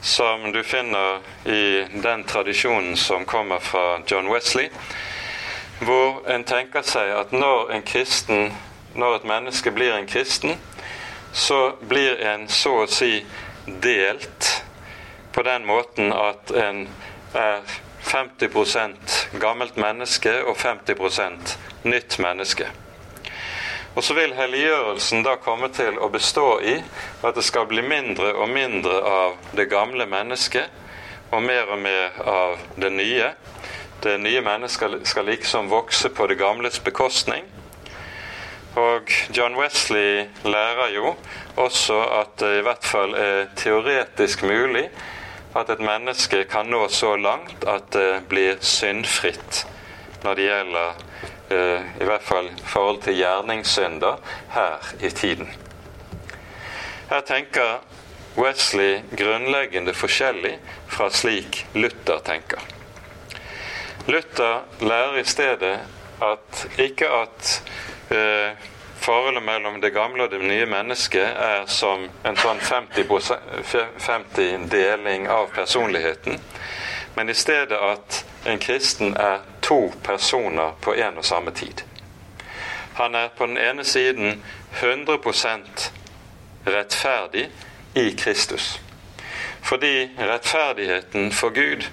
Som 0.00 0.52
du 0.52 0.62
finner 0.62 1.18
i 1.44 1.86
den 2.02 2.24
tradisjonen 2.24 2.96
som 2.96 3.24
kommer 3.24 3.58
fra 3.58 4.00
John 4.06 4.28
Wesley. 4.28 4.68
Hvor 5.80 6.28
en 6.30 6.44
tenker 6.44 6.82
seg 6.82 7.10
at 7.16 7.32
når 7.32 7.72
en 7.72 7.82
kristen, 7.82 8.52
når 8.94 9.16
et 9.16 9.24
menneske 9.24 9.70
blir 9.70 9.96
en 9.96 10.06
kristen, 10.06 10.58
så 11.32 11.76
blir 11.80 12.20
en 12.20 12.48
så 12.48 12.74
å 12.84 12.88
si 12.90 13.24
delt 13.66 14.50
på 15.32 15.44
den 15.46 15.66
måten 15.68 16.12
at 16.12 16.50
en 16.50 16.86
er 17.36 17.62
50% 18.08 19.16
gammelt 19.40 19.76
menneske 19.76 20.32
og 20.44 20.56
50% 20.56 21.56
nytt 21.84 22.18
menneske. 22.18 22.70
Og 23.94 24.04
så 24.04 24.14
vil 24.14 24.34
helliggjørelsen 24.38 25.24
da 25.26 25.34
komme 25.42 25.68
til 25.74 25.98
å 25.98 26.08
bestå 26.12 26.60
i 26.62 26.76
at 27.26 27.34
det 27.34 27.42
skal 27.42 27.66
bli 27.66 27.82
mindre 27.82 28.30
og 28.38 28.50
mindre 28.52 29.00
av 29.02 29.36
det 29.58 29.66
gamle 29.72 30.06
mennesket, 30.06 30.70
og 31.30 31.42
mer 31.42 31.68
og 31.68 31.80
mer 31.82 32.20
av 32.24 32.56
det 32.80 32.92
nye. 32.94 33.32
Det 34.02 34.14
nye 34.22 34.40
mennesket 34.40 35.02
skal 35.04 35.26
liksom 35.28 35.68
vokse 35.68 36.08
på 36.14 36.28
det 36.30 36.38
gamles 36.38 36.78
bekostning. 36.84 37.44
Og 38.78 39.10
John 39.36 39.56
Wesley 39.58 40.28
lærer 40.44 40.92
jo 40.94 41.14
også 41.56 41.96
at 42.20 42.34
det 42.40 42.58
i 42.58 42.64
hvert 42.66 42.84
fall 42.86 43.14
er 43.18 43.48
teoretisk 43.58 44.44
mulig 44.46 44.86
at 45.56 45.70
et 45.72 45.80
menneske 45.82 46.44
kan 46.50 46.68
nå 46.70 46.84
så 46.92 47.14
langt 47.18 47.64
at 47.66 47.88
det 47.94 48.22
blir 48.30 48.60
syndfritt 48.62 49.64
når 50.22 50.38
det 50.38 50.46
gjelder 50.48 51.00
eh, 51.54 51.88
i 52.02 52.06
hvert 52.06 52.26
fall 52.26 52.50
forhold 52.66 53.02
til 53.02 53.18
gjerningssynder 53.18 54.20
her 54.54 54.92
i 55.00 55.10
tiden. 55.10 55.50
Her 57.08 57.24
tenker 57.26 57.78
Wesley 58.38 59.00
grunnleggende 59.16 59.94
forskjellig 59.96 60.58
fra 60.86 61.08
slik 61.10 61.64
Luther 61.74 62.20
tenker. 62.26 62.60
Luther 64.06 64.60
lærer 64.80 65.18
i 65.22 65.24
stedet 65.24 65.78
at 66.22 66.66
ikke 66.78 67.08
at 67.08 67.54
eh, 68.10 68.56
forholdet 68.98 69.42
mellom 69.42 69.80
det 69.80 69.90
gamle 69.90 70.24
og 70.24 70.30
det 70.30 70.40
nye 70.42 70.66
mennesket 70.66 71.26
er 71.26 71.66
som 71.66 72.08
en 72.26 72.36
sånn 72.36 72.60
50, 72.60 73.06
50 73.98 74.66
deling 74.72 75.28
av 75.28 75.52
personligheten, 75.54 76.40
men 77.14 77.30
i 77.30 77.34
stedet 77.34 77.78
at 77.78 78.24
en 78.44 78.58
kristen 78.58 79.16
er 79.16 79.40
to 79.60 79.92
personer 80.02 80.74
på 80.80 80.94
en 80.94 81.18
og 81.18 81.24
samme 81.24 81.50
tid. 81.50 81.82
Han 82.98 83.14
er 83.14 83.28
på 83.28 83.46
den 83.46 83.58
ene 83.58 83.84
siden 83.84 84.42
100% 84.80 85.90
rettferdig 86.66 87.48
i 87.94 88.10
Kristus. 88.10 88.80
Fordi 89.62 90.10
rettferdigheten 90.18 91.32
for 91.32 91.50
Gud 91.50 91.86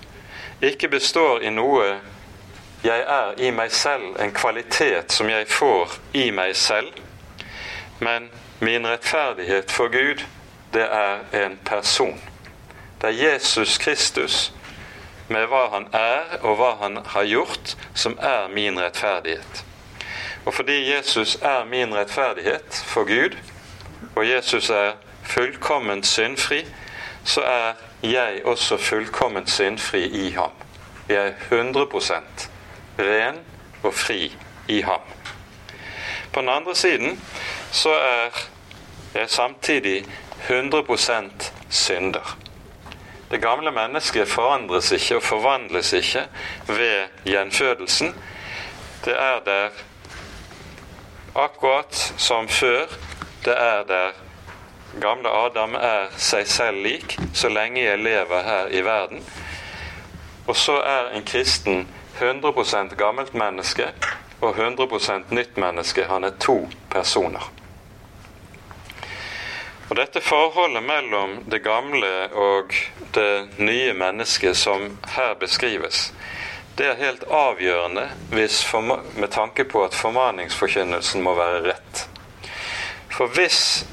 ikke 0.61 0.87
består 0.87 1.43
i 1.43 1.51
noe 1.53 1.99
jeg 2.85 2.99
er 2.99 3.33
i 3.41 3.49
meg 3.51 3.71
selv, 3.71 4.15
en 4.21 4.31
kvalitet 4.33 5.11
som 5.11 5.29
jeg 5.29 5.47
får 5.49 5.95
i 6.13 6.29
meg 6.31 6.55
selv, 6.55 6.91
men 7.99 8.29
min 8.59 8.87
rettferdighet 8.87 9.71
for 9.71 9.89
Gud, 9.89 10.21
det 10.73 10.85
er 10.91 11.45
en 11.45 11.59
person. 11.65 12.21
Det 13.01 13.09
er 13.09 13.31
Jesus 13.31 13.77
Kristus 13.77 14.53
med 15.27 15.47
hva 15.49 15.63
han 15.73 15.87
er 15.93 16.37
og 16.43 16.59
hva 16.59 16.75
han 16.83 16.99
har 17.15 17.25
gjort, 17.25 17.75
som 17.93 18.19
er 18.21 18.47
min 18.53 18.77
rettferdighet. 18.79 19.65
Og 20.45 20.53
fordi 20.53 20.93
Jesus 20.93 21.37
er 21.41 21.65
min 21.65 21.95
rettferdighet 21.95 22.83
for 22.85 23.03
Gud, 23.09 23.37
og 24.15 24.29
Jesus 24.29 24.69
er 24.69 24.91
fullkomment 25.23 26.07
syndfri, 26.07 26.65
så 27.23 27.41
er 27.41 27.73
jeg 28.03 28.41
også 28.45 28.77
fullkomment 28.77 29.49
syndfri 29.49 30.05
i 30.05 30.29
ham. 30.37 30.51
Jeg 31.09 31.27
er 31.27 31.33
100 31.51 31.87
ren 32.99 33.39
og 33.83 33.93
fri 33.93 34.35
i 34.67 34.81
ham. 34.81 35.01
På 36.33 36.41
den 36.41 36.49
andre 36.49 36.75
siden 36.75 37.21
så 37.71 37.93
er 37.93 38.29
jeg 39.13 39.29
samtidig 39.29 40.05
100% 40.49 41.51
synder. 41.69 42.37
Det 43.31 43.41
gamle 43.41 43.71
mennesket 43.71 44.27
forandres 44.27 44.91
ikke 44.91 45.15
og 45.15 45.23
forvandles 45.23 45.93
ikke 45.93 46.27
ved 46.67 47.07
gjenfødelsen. 47.25 48.15
Det 49.05 49.13
er 49.19 49.39
der 49.45 49.69
akkurat 51.35 52.13
som 52.17 52.47
før. 52.47 52.85
Det 53.45 53.53
er 53.57 53.83
der 53.83 54.11
gamle 55.01 55.29
Adam 55.29 55.75
er 55.75 56.07
seg 56.17 56.47
selv 56.47 56.83
lik 56.83 57.17
så 57.33 57.49
lenge 57.49 57.83
jeg 57.83 57.99
lever 57.99 58.41
her 58.43 58.67
i 58.71 58.81
verden. 58.85 59.23
Og 60.47 60.55
så 60.55 60.77
er 60.77 61.09
en 61.15 61.25
kristen 61.25 61.87
100% 62.19 62.95
gammelt 62.95 63.33
menneske 63.33 63.91
og 64.39 64.55
100% 64.55 65.33
nytt 65.35 65.57
menneske. 65.57 66.05
Han 66.09 66.23
er 66.23 66.37
to 66.39 66.67
personer. 66.89 67.51
Og 69.89 69.95
Dette 69.95 70.21
forholdet 70.21 70.83
mellom 70.83 71.37
det 71.51 71.61
gamle 71.63 72.11
og 72.33 72.73
det 73.13 73.59
nye 73.61 73.93
mennesket 73.93 74.57
som 74.57 74.97
her 75.13 75.35
beskrives, 75.39 76.09
det 76.75 76.87
er 76.89 76.99
helt 76.99 77.23
avgjørende 77.31 78.09
med 78.31 79.29
tanke 79.31 79.63
på 79.63 79.83
at 79.85 79.95
formaningsforkynnelsen 79.95 81.21
må 81.23 81.35
være 81.37 81.61
rett. 81.69 82.07
For 83.13 83.31
hvis 83.31 83.85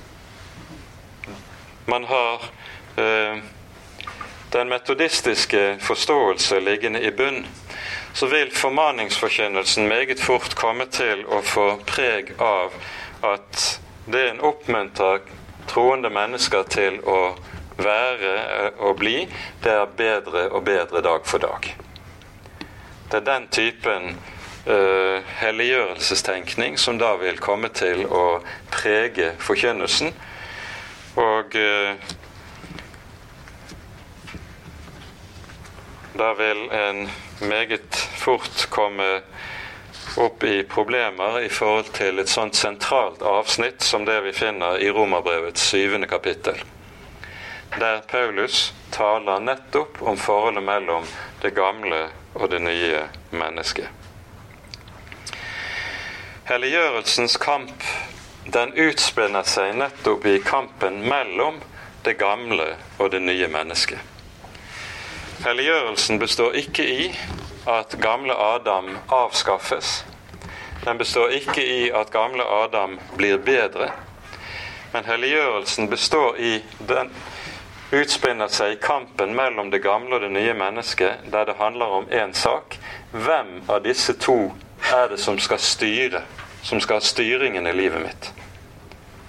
man 1.86 2.04
har 2.04 2.48
eh, 2.96 3.42
den 4.52 4.68
metodistiske 4.68 5.76
forståelse 5.80 6.60
liggende 6.60 7.02
i 7.02 7.10
bunn, 7.10 7.46
så 8.12 8.26
vil 8.26 8.50
formaningsforkynnelsen 8.54 9.88
meget 9.88 10.20
fort 10.20 10.54
komme 10.54 10.86
til 10.92 11.24
å 11.26 11.40
få 11.44 11.68
preg 11.88 12.34
av 12.38 12.74
at 13.24 13.80
det 14.06 14.26
en 14.30 14.42
oppmuntrer 14.44 15.22
troende 15.70 16.10
mennesker 16.10 16.66
til 16.68 16.98
å 17.06 17.34
være 17.78 18.32
og 18.78 18.90
eh, 18.90 18.98
bli, 18.98 19.16
det 19.64 19.72
er 19.72 19.96
bedre 19.96 20.48
og 20.50 20.64
bedre 20.66 21.02
dag 21.04 21.26
for 21.26 21.42
dag. 21.42 21.68
Det 23.12 23.20
er 23.20 23.26
den 23.26 23.46
typen 23.52 24.14
uh, 24.64 25.18
helliggjørelsestenkning 25.36 26.78
som 26.80 26.96
da 26.96 27.10
vil 27.20 27.36
komme 27.44 27.68
til 27.76 28.06
å 28.08 28.40
prege 28.72 29.34
forkynnelsen. 29.36 30.14
Og 31.20 31.52
uh, 31.52 31.92
da 36.14 36.32
vil 36.34 36.70
en 36.70 37.10
meget 37.40 37.96
fort 37.96 38.66
komme 38.70 39.22
opp 40.16 40.44
i 40.44 40.62
problemer 40.62 41.40
i 41.40 41.48
forhold 41.48 41.92
til 41.96 42.20
et 42.20 42.28
sånt 42.28 42.56
sentralt 42.56 43.22
avsnitt 43.22 43.82
som 43.82 44.04
det 44.04 44.18
vi 44.26 44.32
finner 44.36 44.82
i 44.82 44.90
Romerbrevets 44.92 45.64
syvende 45.72 46.06
kapittel, 46.06 46.60
der 47.78 48.02
Paulus 48.10 48.72
taler 48.92 49.40
nettopp 49.40 50.02
om 50.02 50.20
forholdet 50.20 50.64
mellom 50.64 51.08
det 51.40 51.54
gamle 51.56 52.04
og 52.34 52.50
det 52.52 52.60
nye 52.60 53.06
mennesket. 53.30 53.88
Helliggjørelsens 56.44 57.38
kamp 57.40 57.84
den 58.52 58.74
utspinner 58.74 59.46
seg 59.48 59.76
nettopp 59.78 60.26
i 60.26 60.40
kampen 60.44 61.04
mellom 61.08 61.62
det 62.04 62.18
gamle 62.20 62.74
og 62.98 63.12
det 63.14 63.22
nye 63.22 63.48
mennesket. 63.48 64.11
Helliggjørelsen 65.42 66.18
består 66.18 66.52
ikke 66.54 66.84
i 66.86 67.06
at 67.66 67.96
gamle 68.00 68.34
Adam 68.38 68.92
avskaffes. 69.10 70.04
Den 70.84 70.98
består 70.98 71.28
ikke 71.34 71.64
i 71.66 71.90
at 71.90 72.12
gamle 72.14 72.44
Adam 72.46 73.00
blir 73.16 73.40
bedre. 73.42 73.88
Men 74.92 75.04
helliggjørelsen 75.04 75.90
består 75.90 76.38
i 76.38 76.52
den 76.78 77.10
utspinner 77.90 78.54
seg 78.54 78.76
i 78.76 78.78
kampen 78.86 79.34
mellom 79.34 79.72
det 79.74 79.82
gamle 79.82 80.14
og 80.14 80.22
det 80.22 80.30
nye 80.30 80.54
mennesket, 80.54 81.26
der 81.32 81.50
det 81.50 81.58
handler 81.58 81.98
om 81.98 82.06
én 82.06 82.32
sak. 82.38 82.78
Hvem 83.10 83.64
av 83.68 83.82
disse 83.82 84.14
to 84.14 84.52
er 84.94 85.10
det 85.10 85.18
som 85.18 85.42
skal 85.42 85.58
styre, 85.58 86.22
som 86.62 86.80
skal 86.80 87.02
ha 87.02 87.08
styringen 87.10 87.66
i 87.66 87.74
livet 87.74 88.06
mitt? 88.06 88.30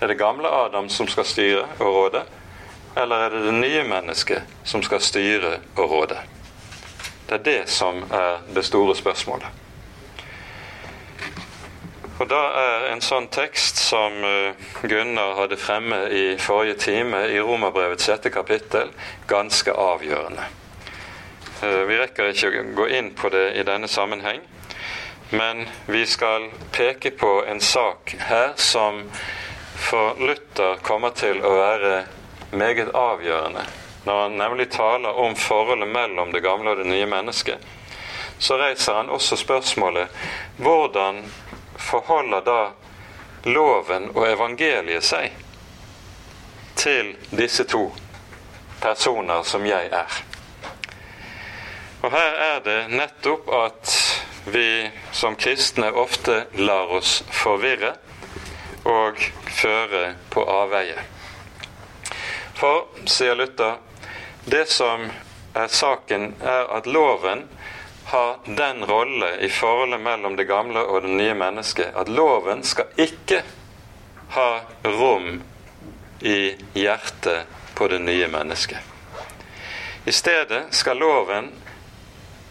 Er 0.01 0.13
det 0.13 0.21
gamle 0.21 0.49
Adam 0.49 0.89
som 0.89 1.07
skal 1.07 1.25
styre 1.25 1.65
og 1.79 1.89
råde? 1.89 2.25
Eller 2.95 3.25
er 3.25 3.29
det 3.29 3.45
det 3.45 3.57
nye 3.57 3.83
mennesket 3.83 4.55
som 4.63 4.83
skal 4.85 5.01
styre 5.01 5.57
og 5.75 5.91
råde? 5.91 6.19
Det 7.29 7.39
er 7.39 7.43
det 7.43 7.69
som 7.69 8.03
er 8.11 8.43
det 8.53 8.65
store 8.65 8.95
spørsmålet. 8.95 9.47
Og 12.19 12.29
Da 12.29 12.41
er 12.55 12.85
en 12.91 13.01
sånn 13.01 13.25
tekst 13.33 13.79
som 13.81 14.13
eh, 14.23 14.53
Gunnar 14.85 15.33
hadde 15.39 15.57
fremme 15.57 15.97
i 16.13 16.37
forrige 16.37 16.77
time, 16.79 17.23
i 17.27 17.41
Romerbrevets 17.41 18.05
sjette 18.05 18.29
kapittel, 18.29 18.93
ganske 19.27 19.73
avgjørende. 19.73 20.45
Eh, 21.63 21.81
vi 21.89 21.97
rekker 21.97 22.29
ikke 22.29 22.51
å 22.61 22.63
gå 22.77 22.87
inn 22.99 23.09
på 23.17 23.33
det 23.33 23.47
i 23.57 23.65
denne 23.65 23.89
sammenheng, 23.89 24.39
men 25.33 25.65
vi 25.89 26.05
skal 26.05 26.51
peke 26.71 27.11
på 27.17 27.33
en 27.49 27.59
sak 27.59 28.13
her 28.29 28.53
som 28.61 29.01
for 29.75 30.19
Luther 30.21 30.77
kommer 30.85 31.17
til 31.17 31.41
å 31.41 31.57
være 31.57 31.95
meget 32.53 32.89
avgjørende. 32.95 33.65
Når 34.05 34.21
han 34.21 34.31
nemlig 34.31 34.69
taler 34.71 35.09
om 35.09 35.35
forholdet 35.35 35.87
mellom 35.87 36.31
det 36.33 36.43
gamle 36.43 36.73
og 36.73 36.77
det 36.77 36.87
nye 36.87 37.05
mennesket, 37.05 37.57
så 38.39 38.57
reiser 38.57 38.93
han 38.93 39.09
også 39.09 39.35
spørsmålet 39.39 40.07
hvordan 40.57 41.23
forholder 41.77 42.41
da 42.43 42.59
loven 43.45 44.09
og 44.15 44.27
evangeliet 44.27 45.05
seg 45.05 45.31
til 46.75 47.13
disse 47.31 47.63
to 47.63 47.85
personer 48.81 49.43
som 49.47 49.65
jeg 49.65 49.87
er? 49.91 50.19
Og 52.03 52.11
her 52.11 52.39
er 52.49 52.59
det 52.65 52.79
nettopp 52.91 53.47
at 53.55 53.95
vi 54.51 54.91
som 55.15 55.37
kristne 55.39 55.87
ofte 55.95 56.41
lar 56.59 56.91
oss 56.91 57.21
forvirre 57.31 57.93
og 58.83 59.19
føre 59.47 60.09
på 60.33 60.43
avveie. 60.43 61.12
For, 62.55 62.85
sier 63.05 63.35
Luther, 63.35 63.77
det 64.45 64.65
som 64.69 65.07
er 65.53 65.67
saken 65.67 66.33
er 66.41 66.69
at 66.77 66.87
loven 66.89 67.47
har 68.05 68.37
den 68.45 68.85
rolle 68.85 69.37
i 69.39 69.49
forholdet 69.49 70.01
mellom 70.01 70.35
det 70.35 70.45
gamle 70.49 70.83
og 70.83 71.01
det 71.05 71.13
nye 71.17 71.33
mennesket 71.37 71.95
at 71.95 72.09
loven 72.11 72.63
skal 72.67 72.91
ikke 72.99 73.41
ha 74.35 74.49
rom 74.83 75.41
i 76.19 76.53
hjertet 76.73 77.45
på 77.75 77.87
det 77.87 77.99
nye 77.99 78.27
mennesket. 78.27 78.77
I 80.05 80.11
stedet 80.11 80.65
skal 80.75 80.99
loven 80.99 81.51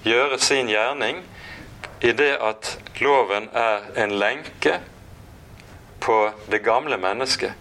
gjøre 0.02 0.38
sin 0.38 0.70
gjerning 0.70 1.22
i 2.00 2.12
det 2.16 2.32
at 2.40 2.76
loven 3.00 3.48
er 3.54 3.84
en 4.02 4.14
lenke 4.18 4.78
på 6.02 6.16
det 6.50 6.62
gamle 6.64 6.98
mennesket, 6.98 7.52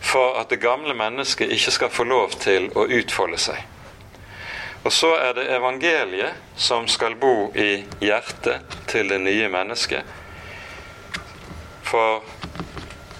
for 0.00 0.38
at 0.40 0.50
det 0.50 0.60
gamle 0.62 0.94
mennesket 0.94 1.52
ikke 1.52 1.70
skal 1.70 1.90
få 1.90 2.04
lov 2.04 2.38
til 2.40 2.70
å 2.74 2.86
utfolde 2.86 3.38
seg. 3.38 3.64
Og 4.84 4.92
så 4.92 5.10
er 5.16 5.34
det 5.34 5.48
evangeliet 5.52 6.38
som 6.56 6.86
skal 6.88 7.16
bo 7.18 7.50
i 7.54 7.84
hjertet 8.00 8.78
til 8.86 9.10
det 9.10 9.18
nye 9.20 9.48
mennesket. 9.52 10.06
For 11.82 12.22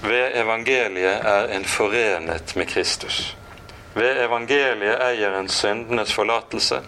ved 0.03 0.37
evangeliet 0.39 1.27
er 1.27 1.51
en 1.57 1.65
forenet 1.65 2.55
med 2.57 2.69
Kristus. 2.69 3.37
Ved 3.95 4.23
evangeliet 4.23 5.03
eier 5.03 5.35
en 5.35 5.49
syndenes 5.49 6.13
forlatelse. 6.15 6.81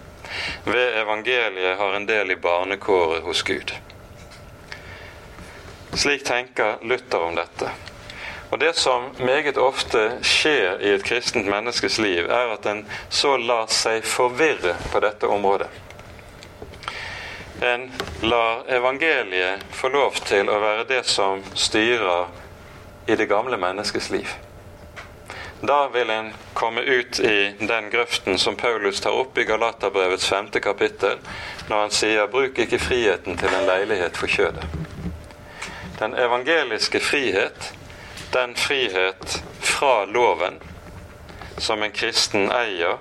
Ved 0.65 0.99
evangeliet 1.03 1.79
har 1.79 1.97
en 1.97 2.07
del 2.07 2.31
i 2.31 2.37
barnekåret 2.37 3.23
hos 3.27 3.43
Gud. 3.43 3.75
Slik 5.93 6.25
tenker 6.25 6.79
Luther 6.83 7.21
om 7.27 7.35
dette. 7.35 7.73
Og 8.51 8.59
Det 8.59 8.77
som 8.77 9.11
meget 9.19 9.59
ofte 9.59 10.01
skjer 10.27 10.81
i 10.83 10.91
et 10.95 11.05
kristent 11.07 11.47
menneskes 11.47 11.99
liv, 12.03 12.27
er 12.27 12.51
at 12.57 12.67
en 12.67 12.83
så 13.09 13.37
lar 13.39 13.71
seg 13.71 14.03
forvirre 14.05 14.75
på 14.91 15.01
dette 15.01 15.31
området. 15.31 15.69
En 17.63 17.93
lar 18.23 18.65
evangeliet 18.69 19.63
få 19.71 19.89
lov 19.89 20.19
til 20.27 20.51
å 20.51 20.59
være 20.59 20.89
det 20.89 21.05
som 21.07 21.45
styrer 21.55 22.27
i 23.07 23.17
det 23.17 23.29
gamle 23.31 23.59
menneskets 23.61 24.11
liv. 24.11 24.29
Da 25.63 25.89
vil 25.93 26.11
en 26.11 26.33
komme 26.55 26.81
ut 26.81 27.21
i 27.21 27.53
den 27.61 27.91
grøften 27.93 28.39
som 28.39 28.57
Paulus 28.57 29.01
tar 29.01 29.13
opp 29.13 29.39
i 29.39 29.45
Galaterbrevets 29.45 30.27
femte 30.27 30.61
kapittel, 30.61 31.19
når 31.69 31.81
han 31.81 31.91
sier 31.91 32.27
'bruk 32.27 32.59
ikke 32.59 32.79
friheten 32.79 33.37
til 33.37 33.55
en 33.55 33.67
leilighet 33.67 34.17
for 34.17 34.27
kjødet'. 34.27 34.65
Den 35.99 36.15
evangeliske 36.15 37.01
frihet 37.01 37.75
den 38.33 38.55
frihet 38.55 39.43
fra 39.61 40.05
loven 40.05 40.61
som 41.59 41.83
en 41.83 41.93
kristen 41.93 42.51
eier 42.53 42.99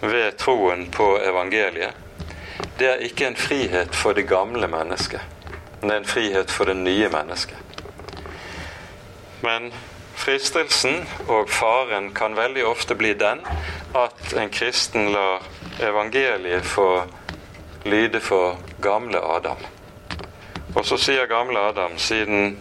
ved 0.00 0.36
troen 0.38 0.86
på 0.90 1.18
evangeliet, 1.18 1.94
det 2.78 2.88
er 2.90 3.04
ikke 3.06 3.26
en 3.26 3.36
frihet 3.36 3.94
for 3.96 4.12
det 4.12 4.28
gamle 4.28 4.68
mennesket. 4.68 5.20
Det 5.80 5.90
er 5.90 5.96
en 5.96 6.08
frihet 6.08 6.50
for 6.50 6.64
det 6.64 6.76
nye 6.76 7.08
mennesket. 7.08 7.56
Men 9.40 9.72
fristelsen 10.14 11.02
og 11.28 11.50
faren 11.50 12.12
kan 12.14 12.36
veldig 12.36 12.66
ofte 12.66 12.94
bli 12.94 13.12
den 13.14 13.42
at 13.94 14.32
en 14.36 14.50
kristen 14.50 15.12
lar 15.12 15.44
evangeliet 15.80 16.64
få 16.64 17.04
lyde 17.84 18.20
for 18.20 18.58
gamle 18.82 19.20
Adam. 19.20 19.60
Og 20.74 20.84
så 20.86 20.96
sier 20.98 21.26
gamle 21.30 21.60
Adam, 21.60 21.98
siden 21.98 22.56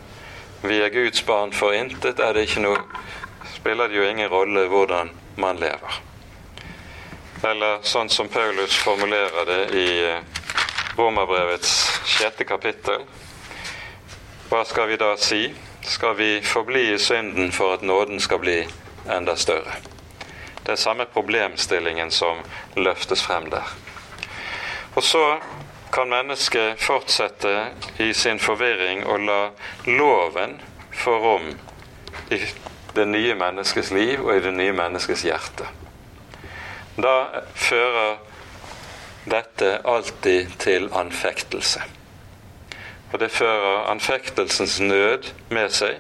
vi 0.63 0.80
er 0.82 0.89
Guds 0.89 1.23
barn 1.28 1.54
for 1.54 1.76
intet, 1.76 2.19
er 2.19 2.34
det 2.34 2.47
ikke 2.47 2.63
noe 2.63 2.82
spiller 3.63 3.88
det 3.88 3.95
jo 3.95 4.04
ingen 4.04 4.30
rolle 4.30 4.65
hvordan 4.67 5.10
man 5.39 5.56
lever. 5.56 5.99
Eller 7.47 7.80
sånn 7.88 8.10
som 8.12 8.28
Paulus 8.28 8.76
formulerer 8.76 9.45
det 9.47 9.62
i 9.80 9.88
eh, 10.04 10.41
Romerbrevets 10.97 11.71
sjette 12.12 12.43
kapittel. 12.43 13.06
Hva 14.49 14.65
skal 14.67 14.91
vi 14.91 14.97
da 14.99 15.13
si? 15.15 15.45
Skal 15.88 16.17
vi 16.19 16.30
forbli 16.43 16.89
i 16.91 16.99
synden 16.99 17.56
for 17.56 17.78
at 17.78 17.88
nåden 17.88 18.19
skal 18.19 18.43
bli 18.43 18.58
enda 19.08 19.38
større? 19.39 19.80
Det 20.63 20.76
er 20.76 20.84
samme 20.84 21.08
problemstillingen 21.15 22.12
som 22.12 22.43
løftes 22.76 23.23
frem 23.23 23.47
der. 23.52 23.71
Og 24.95 25.08
så 25.08 25.23
kan 25.94 26.10
mennesket 26.10 26.82
fortsette 26.82 27.68
i 28.02 28.14
sin 28.18 28.40
forvirring 28.42 29.06
og 29.06 29.20
la 29.28 29.40
loven 29.86 30.58
få 30.94 31.18
rom 31.22 31.52
i 32.34 32.40
det 32.96 33.06
nye 33.10 33.36
menneskets 33.38 33.92
liv 33.94 34.22
og 34.26 34.38
i 34.38 34.44
det 34.44 34.54
nye 34.54 34.74
menneskets 34.74 35.26
hjerte. 35.26 35.70
Da 36.98 37.44
fører 37.56 38.18
dette 39.30 39.76
alltid 39.86 40.58
til 40.62 40.90
anfektelse. 40.94 41.82
Og 43.14 43.20
det 43.22 43.30
fører 43.32 43.86
anfektelsens 43.92 44.80
nød 44.82 45.30
med 45.54 45.70
seg, 45.74 46.00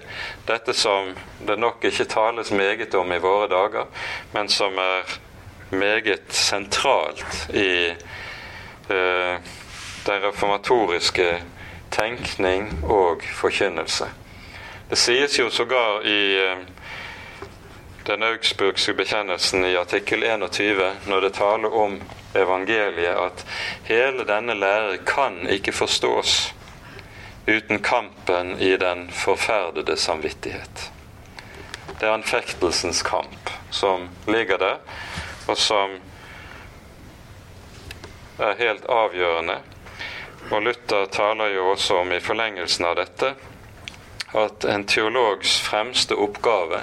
dette 0.49 0.73
som 0.73 1.13
det 1.45 1.59
nok 1.61 1.85
ikke 1.85 2.09
tales 2.09 2.49
meget 2.51 2.95
om 2.97 3.13
i 3.13 3.21
våre 3.21 3.49
dager, 3.51 3.89
men 4.33 4.49
som 4.49 4.77
er 4.81 5.17
meget 5.69 6.33
sentralt 6.33 7.45
i 7.53 7.93
eh, 8.89 9.53
den 10.05 10.21
reformatoriske 10.23 11.43
tenkning 11.91 12.69
og 12.83 13.23
forkynnelse. 13.35 14.07
Det 14.89 14.97
sies 14.97 15.39
jo 15.39 15.49
sågar 15.49 16.05
i 16.05 16.21
eh, 16.37 16.57
den 18.07 18.23
augsburgske 18.23 18.93
bekjennelsen 18.93 19.65
i 19.65 19.75
artikkel 19.75 20.23
21, 20.23 20.91
når 21.07 21.21
det 21.21 21.33
taler 21.33 21.75
om 21.75 22.01
evangeliet, 22.35 23.15
at 23.15 23.45
hele 23.87 24.25
denne 24.27 24.53
lære 24.53 24.97
kan 25.07 25.47
ikke 25.49 25.71
forstås 25.71 26.53
uten 27.47 27.79
kampen 27.79 28.59
i 28.59 28.75
den 28.77 29.09
forferdede 29.11 29.97
samvittighet. 29.97 30.91
Det 31.99 32.07
er 32.07 32.13
anfektelsens 32.13 33.01
kamp 33.03 33.49
som 33.71 34.09
ligger 34.27 34.57
der, 34.57 34.77
og 35.47 35.57
som 35.57 35.99
er 38.39 38.57
helt 38.59 38.85
avgjørende 38.89 39.59
og 40.51 40.61
Luther 40.61 41.05
taler 41.05 41.53
jo 41.55 41.71
også 41.71 42.01
om 42.03 42.11
i 42.11 42.21
forlengelsen 42.23 42.85
av 42.85 42.97
dette 42.99 43.33
at 44.33 44.65
en 44.65 44.85
teologs 44.89 45.59
fremste 45.61 46.17
oppgave 46.17 46.81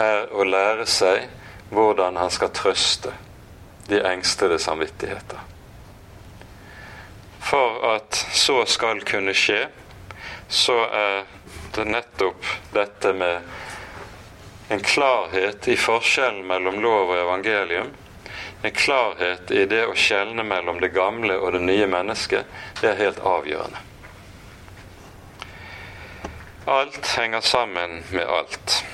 er 0.00 0.26
å 0.34 0.44
lære 0.44 0.86
seg 0.90 1.28
hvordan 1.70 2.18
han 2.18 2.32
skal 2.34 2.50
trøste 2.54 3.14
de 3.90 4.00
engstede 4.06 4.58
samvittigheter. 4.58 5.38
For 7.40 7.80
at 7.94 8.18
så 8.36 8.60
skal 8.66 9.02
kunne 9.06 9.34
skje, 9.34 9.64
så 10.50 10.76
er 10.86 11.24
det 11.74 11.86
nettopp 11.86 12.46
dette 12.74 13.14
med 13.14 13.40
en 14.70 14.82
klarhet 14.86 15.66
i 15.70 15.78
forskjellen 15.78 16.44
mellom 16.46 16.78
lov 16.82 17.10
og 17.10 17.18
evangelium 17.18 17.90
en 18.62 18.70
klarhet 18.70 19.50
i 19.50 19.64
det 19.66 19.84
å 19.88 19.96
skjelne 19.96 20.44
mellom 20.44 20.80
det 20.80 20.92
gamle 20.92 21.36
og 21.40 21.54
det 21.56 21.62
nye 21.64 21.86
mennesket, 21.88 22.44
det 22.80 22.92
er 22.92 23.00
helt 23.00 23.22
avgjørende. 23.24 23.86
Alt 26.70 27.06
henger 27.16 27.40
sammen 27.40 28.02
med 28.12 28.26
alt. 28.28 28.84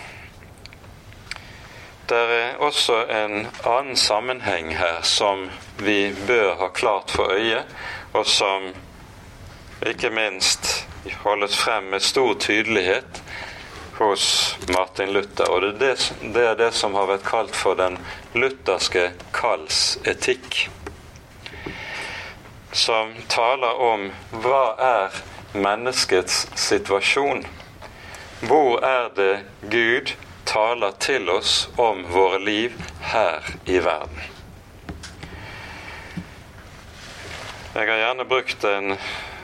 Det 2.06 2.16
er 2.16 2.60
også 2.62 3.00
en 3.10 3.48
annen 3.66 3.96
sammenheng 3.98 4.70
her 4.78 5.02
som 5.02 5.48
vi 5.82 6.14
bør 6.26 6.54
ha 6.60 6.68
klart 6.70 7.10
for 7.10 7.34
øye, 7.34 7.64
og 8.14 8.26
som 8.30 8.70
ikke 9.86 10.10
minst 10.14 10.86
holdes 11.24 11.58
frem 11.58 11.90
med 11.90 12.06
stor 12.06 12.34
tydelighet 12.40 13.22
hos 13.98 14.56
Martin 14.68 15.12
Luther. 15.12 15.50
Og 15.50 15.62
det 15.62 15.68
er 15.68 15.78
det, 15.78 16.32
det 16.34 16.44
er 16.46 16.58
det, 16.58 16.70
som 16.74 16.94
har 16.94 17.08
vært 17.10 17.26
kalt 17.26 17.56
for 17.56 17.78
den 17.78 17.98
lutherske 18.36 19.10
kallsetikk. 19.36 20.66
Som 22.76 23.14
taler 23.32 23.80
om 23.80 24.10
hva 24.44 24.64
er 24.76 25.20
menneskets 25.56 26.44
situasjon? 26.60 27.46
Hvor 28.44 28.84
er 28.84 29.08
det 29.16 29.34
Gud 29.72 30.12
taler 30.44 30.92
til 31.00 31.30
oss 31.32 31.68
om 31.80 32.04
våre 32.12 32.38
liv 32.42 32.76
her 33.12 33.46
i 33.64 33.80
verden? 33.80 34.20
Jeg 37.76 37.88
har 37.90 37.98
gjerne 38.00 38.24
brukt 38.28 38.64
en 38.64 38.94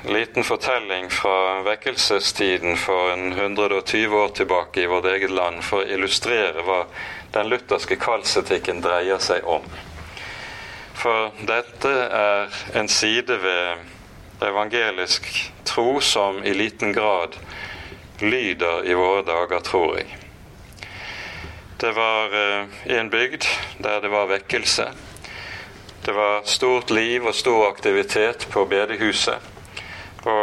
liten 0.09 0.45
fortelling 0.45 1.11
fra 1.11 1.63
vekkelsestiden 1.63 2.77
for 2.77 3.13
en 3.13 3.33
120 3.33 4.17
år 4.17 4.29
tilbake 4.29 4.83
i 4.83 4.87
vårt 4.87 5.05
eget 5.05 5.31
land 5.31 5.63
for 5.65 5.83
å 5.83 5.95
illustrere 5.95 6.65
hva 6.67 6.85
den 7.33 7.49
lutherske 7.49 7.97
kalsetikken 7.97 8.83
dreier 8.83 9.23
seg 9.23 9.47
om. 9.47 9.63
For 10.99 11.31
dette 11.47 11.93
er 12.19 12.59
en 12.79 12.89
side 12.91 13.39
ved 13.43 14.43
evangelisk 14.43 15.29
tro 15.65 16.01
som 16.01 16.43
i 16.45 16.55
liten 16.55 16.93
grad 16.93 17.39
lyder 18.19 18.87
i 18.87 18.95
våre 18.95 19.23
dager, 19.23 19.61
tror 19.61 19.97
jeg. 19.99 20.19
Det 21.83 21.95
var 21.95 22.35
i 22.35 22.43
eh, 22.91 22.99
en 22.99 23.11
bygd 23.11 23.47
der 23.83 24.03
det 24.03 24.11
var 24.11 24.31
vekkelse. 24.31 24.91
Det 26.05 26.13
var 26.15 26.43
stort 26.47 26.91
liv 26.91 27.27
og 27.27 27.35
stor 27.35 27.69
aktivitet 27.69 28.47
på 28.51 28.65
bedehuset. 28.67 29.52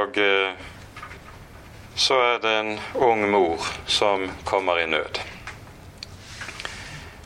Og 0.10 0.18
eh, 0.18 0.54
så 1.96 2.16
er 2.22 2.40
det 2.40 2.52
en 2.52 2.80
ung 2.94 3.32
mor 3.32 3.66
som 3.86 4.32
kommer 4.44 4.80
i 4.80 4.88
nød. 4.88 5.20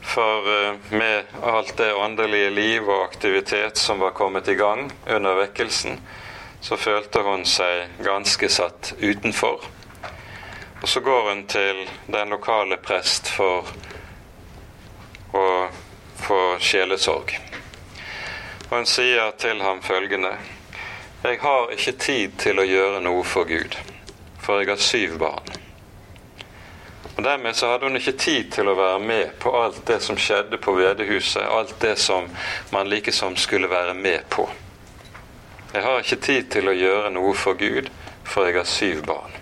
For 0.02 0.50
eh, 0.52 0.74
med 0.90 1.24
alt 1.44 1.78
det 1.78 1.94
åndelige 1.94 2.50
liv 2.50 2.90
og 2.90 3.04
aktivitet 3.04 3.78
som 3.78 4.00
var 4.00 4.12
kommet 4.12 4.48
i 4.48 4.56
gang 4.60 4.92
under 5.08 5.36
vekkelsen, 5.36 5.96
så 6.62 6.78
følte 6.78 7.22
hun 7.24 7.46
seg 7.48 8.02
ganske 8.04 8.50
satt 8.52 8.92
utenfor. 9.00 9.64
Og 10.82 10.90
så 10.90 11.00
går 11.00 11.30
hun 11.30 11.46
til 11.48 11.86
den 12.12 12.36
lokale 12.36 12.78
prest 12.84 13.32
for 13.32 13.70
å 15.32 15.46
få 16.20 16.42
sjelesorg. 16.60 17.32
Og 18.68 18.76
hun 18.76 18.92
sier 18.92 19.32
til 19.40 19.64
ham 19.64 19.80
følgende 19.88 20.34
Jeg 21.24 21.40
har 21.40 21.70
ikke 21.72 21.92
tid 21.92 22.32
til 22.38 22.60
å 22.60 22.66
gjøre 22.68 22.98
noe 23.00 23.22
for 23.24 23.48
Gud, 23.48 23.78
for 24.44 24.60
jeg 24.60 24.68
har 24.68 24.82
syv 24.84 25.14
barn. 25.22 25.54
Og 27.14 27.24
Dermed 27.24 27.56
så 27.56 27.70
hadde 27.72 27.88
hun 27.88 27.96
ikke 27.96 28.18
tid 28.20 28.50
til 28.52 28.68
å 28.68 28.76
være 28.76 29.00
med 29.00 29.32
på 29.40 29.54
alt 29.56 29.80
det 29.88 30.02
som 30.04 30.20
skjedde 30.20 30.60
på 30.60 30.74
Vedehuset, 30.76 31.46
alt 31.48 31.78
det 31.80 31.96
som 32.02 32.28
man 32.76 32.92
likesom 32.92 33.38
skulle 33.40 33.72
være 33.72 33.96
med 33.96 34.28
på. 34.30 34.50
Jeg 35.74 35.88
har 35.88 36.04
ikke 36.04 36.22
tid 36.28 36.52
til 36.58 36.68
å 36.68 36.76
gjøre 36.76 37.16
noe 37.16 37.32
for 37.40 37.56
Gud, 37.56 37.88
for 38.28 38.50
jeg 38.50 38.60
har 38.60 38.68
syv 38.68 39.06
barn. 39.08 39.40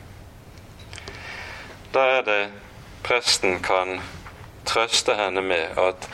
Da 1.97 2.05
er 2.19 2.27
det 2.29 2.41
presten 3.01 3.57
kan 3.65 3.97
trøste 4.69 5.17
henne 5.17 5.41
med 5.41 5.81
at 5.81 6.05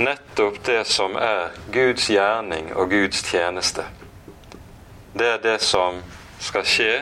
nettopp 0.00 0.62
det 0.64 0.86
som 0.88 1.20
er 1.20 1.52
Guds 1.68 2.08
gjerning 2.08 2.72
og 2.72 2.96
Guds 2.96 3.20
tjeneste. 3.28 3.84
Det 5.12 5.26
er 5.28 5.38
det 5.38 5.58
som 5.62 6.02
skal 6.40 6.64
skje 6.64 6.92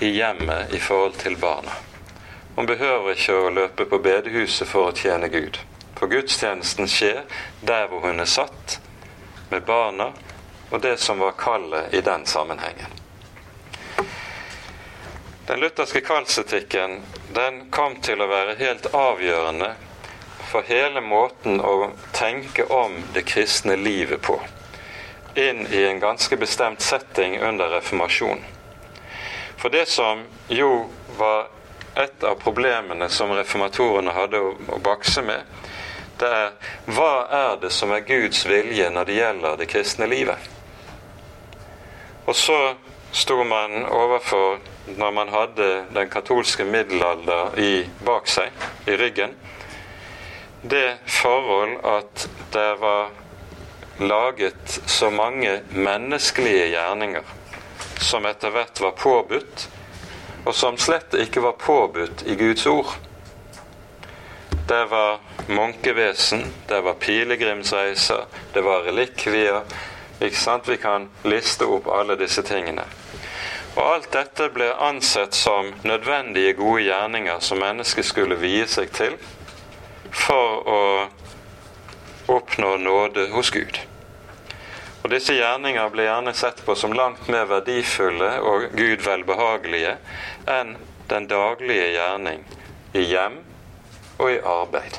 i 0.00 0.08
hjemmet 0.14 0.74
i 0.74 0.78
forhold 0.80 1.18
til 1.20 1.36
barna. 1.36 1.74
Hun 2.56 2.66
behøver 2.66 3.12
ikke 3.12 3.34
å 3.36 3.50
løpe 3.52 3.84
på 3.86 3.98
bedehuset 4.02 4.68
for 4.68 4.88
å 4.88 4.94
tjene 4.96 5.28
Gud. 5.28 5.58
For 5.98 6.08
gudstjenesten 6.08 6.88
skjer 6.88 7.20
der 7.60 7.86
hvor 7.90 8.06
hun 8.06 8.22
er 8.24 8.30
satt, 8.30 8.78
med 9.50 9.64
barna 9.68 10.12
og 10.70 10.80
det 10.82 10.96
som 11.00 11.20
var 11.20 11.36
kallet 11.38 11.94
i 11.94 12.00
den 12.04 12.26
sammenhengen. 12.26 12.96
Den 15.48 15.60
lutherske 15.60 16.00
kallsetikken 16.04 17.00
den 17.34 17.62
kom 17.70 18.00
til 18.04 18.20
å 18.20 18.28
være 18.28 18.58
helt 18.58 18.90
avgjørende 18.92 19.70
for 20.50 20.64
hele 20.68 21.00
måten 21.00 21.60
å 21.60 21.90
tenke 22.16 22.64
om 22.64 22.96
det 23.14 23.24
kristne 23.28 23.76
livet 23.76 24.20
på 24.24 24.40
inn 25.34 25.66
i 25.70 25.84
en 25.84 26.00
ganske 26.00 26.36
bestemt 26.36 26.80
setting 26.80 27.38
under 27.40 27.68
reformasjonen. 27.68 28.44
For 29.56 29.68
det 29.68 29.88
som 29.88 30.22
jo 30.48 30.86
var 31.18 31.48
et 31.98 32.24
av 32.24 32.38
problemene 32.38 33.08
som 33.10 33.32
reformatorene 33.34 34.14
hadde 34.14 34.38
å 34.38 34.78
bakse 34.82 35.22
med, 35.26 35.42
det 36.18 36.28
er 36.34 36.52
hva 36.94 37.12
er 37.30 37.58
det 37.62 37.70
som 37.74 37.90
er 37.94 38.06
Guds 38.06 38.44
vilje 38.46 38.86
når 38.90 39.08
det 39.08 39.18
gjelder 39.18 39.58
det 39.58 39.68
kristne 39.70 40.06
livet? 40.10 40.38
Og 42.26 42.36
så 42.36 42.58
sto 43.12 43.42
man 43.44 43.86
overfor, 43.86 44.58
når 44.96 45.10
man 45.14 45.30
hadde 45.32 45.68
den 45.94 46.10
katolske 46.10 46.64
middelalder 46.64 47.58
i, 47.58 47.72
bak 48.04 48.28
seg, 48.30 48.52
i 48.86 48.96
ryggen, 49.00 49.34
det 50.62 50.98
forhold 51.06 51.78
at 51.86 52.28
det 52.52 52.68
var 52.82 53.10
laget 53.98 54.80
så 54.86 55.10
mange 55.10 55.60
menneskelige 55.70 56.68
gjerninger 56.72 57.22
som 58.00 58.26
etter 58.26 58.54
hvert 58.54 58.80
var 58.80 58.94
påbudt, 58.98 59.68
og 60.46 60.54
som 60.54 60.78
slett 60.78 61.16
ikke 61.18 61.42
var 61.42 61.58
påbudt 61.58 62.22
i 62.26 62.36
Guds 62.38 62.66
ord. 62.66 62.94
Det 64.68 64.84
var 64.90 65.18
munkevesen, 65.48 66.44
det 66.68 66.80
var 66.84 66.94
pilegrimsreiser, 67.00 68.24
det 68.54 68.64
var 68.64 68.86
relikvier. 68.86 69.62
Ikke 70.20 70.36
sant? 70.36 70.68
Vi 70.68 70.76
kan 70.76 71.08
liste 71.24 71.66
opp 71.66 71.88
alle 71.94 72.18
disse 72.18 72.42
tingene. 72.42 72.84
Og 73.76 73.84
alt 73.84 74.10
dette 74.12 74.48
ble 74.50 74.72
ansett 74.82 75.36
som 75.38 75.70
nødvendige 75.86 76.56
gode 76.58 76.82
gjerninger 76.88 77.38
som 77.40 77.60
mennesket 77.62 78.06
skulle 78.06 78.38
vie 78.40 78.66
seg 78.66 78.90
til 78.94 79.14
for 80.10 80.66
å 80.66 80.80
oppnå 82.28 82.76
nåde 82.76 83.28
hos 83.32 83.50
Gud. 83.50 83.80
Og 85.02 85.10
Disse 85.10 85.32
gjerninger 85.32 85.88
blir 85.88 86.08
gjerne 86.08 86.34
sett 86.34 86.64
på 86.66 86.74
som 86.76 86.92
langt 86.92 87.28
mer 87.32 87.46
verdifulle 87.48 88.30
og 88.44 88.70
Gud 88.76 89.04
velbehagelige 89.06 89.94
enn 90.50 90.74
den 91.08 91.28
daglige 91.30 91.86
gjerning 91.94 92.42
i 92.92 93.06
hjem 93.08 93.38
og 94.18 94.32
i 94.32 94.40
arbeid. 94.44 94.98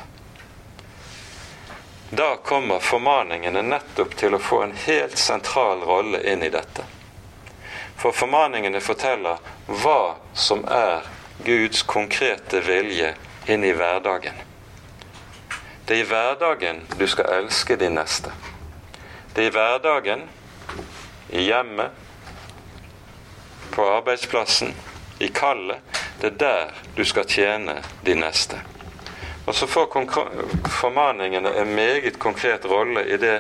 Da 2.09 2.31
kommer 2.41 2.81
formaningene 2.81 3.61
nettopp 3.61 4.15
til 4.17 4.33
å 4.33 4.41
få 4.41 4.63
en 4.65 4.73
helt 4.87 5.17
sentral 5.21 5.83
rolle 5.85 6.23
inn 6.31 6.41
i 6.41 6.49
dette. 6.49 6.87
For 7.99 8.15
formaningene 8.15 8.81
forteller 8.81 9.37
hva 9.67 10.15
som 10.33 10.65
er 10.65 11.05
Guds 11.45 11.83
konkrete 11.83 12.63
vilje 12.65 13.13
inn 13.45 13.63
i 13.63 13.75
hverdagen. 13.77 14.48
Det 15.89 15.95
er 15.97 16.04
i 16.04 16.06
hverdagen 16.06 16.84
du 16.99 17.08
skal 17.10 17.32
elske 17.34 17.73
din 17.82 17.95
neste. 17.97 18.30
Det 19.34 19.41
er 19.41 19.47
i 19.47 19.54
hverdagen, 19.56 20.28
i 21.30 21.47
hjemmet, 21.47 21.89
på 23.73 23.88
arbeidsplassen, 23.95 24.75
i 25.19 25.32
kallet. 25.34 25.82
Det 26.21 26.30
er 26.30 26.38
der 26.43 26.78
du 26.97 27.02
skal 27.06 27.25
tjene 27.25 27.80
din 28.06 28.21
neste. 28.21 28.62
Og 29.47 29.56
så 29.56 29.65
får 29.65 29.89
formaningene 30.69 31.56
en 31.58 31.75
meget 31.75 32.19
konkret 32.19 32.69
rolle 32.69 33.08
i 33.10 33.17
det 33.17 33.39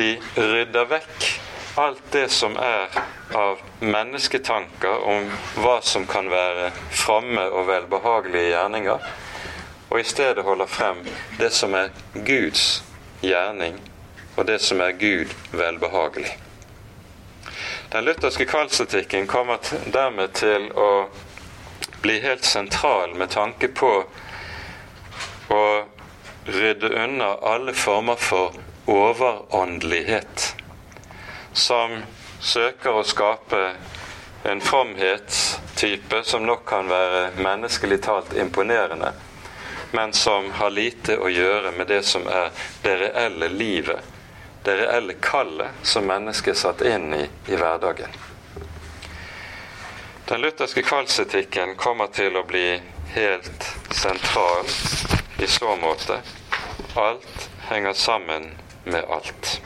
de 0.00 0.14
rydder 0.36 0.88
vekk 0.88 1.28
alt 1.78 2.02
det 2.10 2.28
som 2.32 2.56
er 2.56 2.88
av 3.36 3.60
mennesketanker 3.84 5.04
om 5.12 5.28
hva 5.60 5.78
som 5.84 6.08
kan 6.08 6.30
være 6.32 6.72
fromme 6.90 7.44
og 7.52 7.68
velbehagelige 7.68 8.54
gjerninger, 8.54 9.10
og 9.88 10.00
i 10.00 10.04
stedet 10.04 10.44
holder 10.44 10.66
frem 10.66 11.00
det 11.38 11.50
som 11.52 11.74
er 11.74 11.90
Guds 12.14 12.82
gjerning, 13.20 13.80
og 14.36 14.46
det 14.46 14.60
som 14.62 14.80
er 14.80 14.92
Gud 15.00 15.32
velbehagelig. 15.52 16.36
Den 17.92 18.04
lutherske 18.04 18.44
kvalstetikken 18.44 19.26
kommer 19.26 19.58
dermed 19.92 20.34
til 20.36 20.68
å 20.76 21.08
bli 22.02 22.18
helt 22.20 22.44
sentral 22.44 23.14
med 23.14 23.32
tanke 23.32 23.68
på 23.68 23.92
å 25.48 25.64
rydde 26.44 26.90
unna 27.04 27.32
alle 27.42 27.72
former 27.74 28.20
for 28.20 28.54
overåndelighet 28.88 30.54
som 31.52 32.02
søker 32.40 33.00
å 33.00 33.04
skape 33.04 33.62
en 34.48 34.60
fromhetstype 34.60 36.22
som 36.24 36.46
nok 36.46 36.62
kan 36.68 36.88
være 36.88 37.24
menneskelig 37.40 37.98
talt 38.04 38.36
imponerende, 38.38 39.10
men 39.90 40.12
som 40.12 40.50
har 40.50 40.70
lite 40.70 41.18
å 41.18 41.28
gjøre 41.28 41.72
med 41.72 41.86
det 41.88 42.02
som 42.02 42.26
er 42.26 42.50
det 42.82 42.96
reelle 43.00 43.48
livet, 43.48 44.00
det 44.64 44.76
reelle 44.76 45.14
kallet 45.22 45.82
som 45.82 46.06
mennesket 46.06 46.54
er 46.54 46.60
satt 46.60 46.82
inn 46.84 47.14
i 47.14 47.24
i 47.48 47.56
hverdagen. 47.56 48.12
Den 50.28 50.40
lutherske 50.40 50.82
kallsetikken 50.84 51.74
kommer 51.80 52.10
til 52.12 52.36
å 52.36 52.44
bli 52.44 52.80
helt 53.14 53.68
sentral 53.96 54.68
i 55.40 55.46
så 55.46 55.76
måte. 55.76 56.20
Alt 56.94 57.48
henger 57.70 57.92
sammen 57.92 58.50
med 58.84 59.04
alt. 59.08 59.60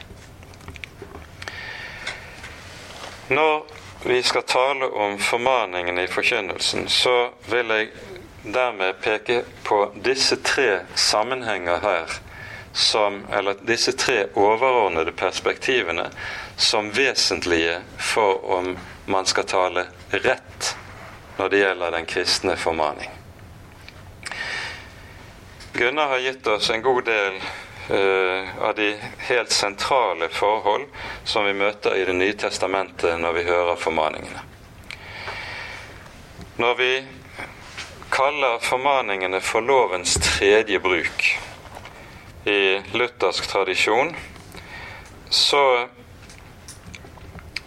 Når 3.27 3.63
vi 4.05 4.23
skal 4.23 4.41
tale 4.41 4.85
om 4.85 5.19
formaningene 5.19 6.03
i 6.03 6.07
forkynnelsen, 6.07 6.87
så 6.87 7.31
vil 7.47 7.69
jeg 7.71 7.91
dermed 8.43 9.01
peke 9.01 9.43
på 9.63 9.91
disse 9.95 10.35
tre 10.35 10.79
sammenhenger 10.95 11.79
her, 11.81 12.09
som, 12.73 13.25
eller 13.31 13.55
disse 13.61 13.91
tre 13.91 14.25
overordnede 14.33 15.11
perspektivene, 15.11 16.09
som 16.55 16.91
vesentlige 16.91 17.81
for 17.97 18.45
om 18.45 18.77
man 19.05 19.25
skal 19.25 19.43
tale 19.43 19.85
rett 20.09 20.75
når 21.37 21.49
det 21.49 21.59
gjelder 21.59 21.91
den 21.91 22.05
kristne 22.05 22.55
formaning. 22.55 23.09
Gunnar 25.73 26.07
har 26.07 26.17
gitt 26.17 26.47
oss 26.47 26.69
en 26.69 26.81
god 26.81 27.05
del 27.05 27.39
uh, 27.89 28.63
av 28.63 28.75
de 28.75 28.91
helt 29.17 29.51
sentrale 29.51 30.29
forhold 30.29 30.85
som 31.23 31.45
vi 31.45 31.53
møter 31.53 31.97
i 31.97 32.05
Det 32.05 32.13
nye 32.13 32.35
testamentet 32.37 33.17
når 33.19 33.33
vi 33.33 33.45
hører 33.47 33.75
formaningene. 33.81 34.43
Når 36.61 36.75
vi 36.77 36.91
kaller 38.13 38.59
formaningene 38.61 39.39
for 39.41 39.65
lovens 39.65 40.13
tredje 40.21 40.79
bruk 40.79 41.25
i 42.45 42.81
luthersk 42.93 43.47
tradisjon, 43.49 44.13
så 45.29 45.87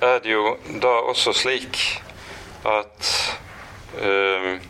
er 0.01 0.21
det 0.23 0.31
jo 0.31 0.55
da 0.83 0.93
også 1.11 1.35
slik 1.35 1.81
at 2.63 3.11
øh, 3.99 4.61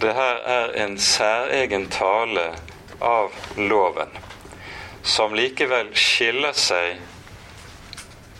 det 0.00 0.14
her 0.14 0.40
er 0.56 0.72
en 0.84 0.98
særegen 0.98 1.88
tale 1.92 2.48
av 3.02 3.30
loven, 3.60 4.08
som 5.02 5.36
likevel 5.36 5.92
skiller 5.98 6.56
seg 6.56 6.96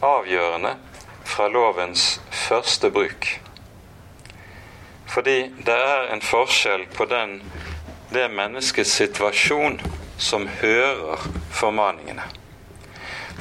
avgjørende 0.00 0.78
fra 1.28 1.52
lovens 1.52 2.20
første 2.46 2.90
bruk. 2.90 3.34
Fordi 5.12 5.50
det 5.64 5.74
er 5.76 6.12
en 6.12 6.22
forskjell 6.24 6.86
på 6.96 7.04
den, 7.04 7.42
det 8.12 8.30
menneskets 8.32 8.94
situasjon 8.96 9.80
som 10.16 10.46
hører 10.60 11.26
formaningene. 11.52 12.24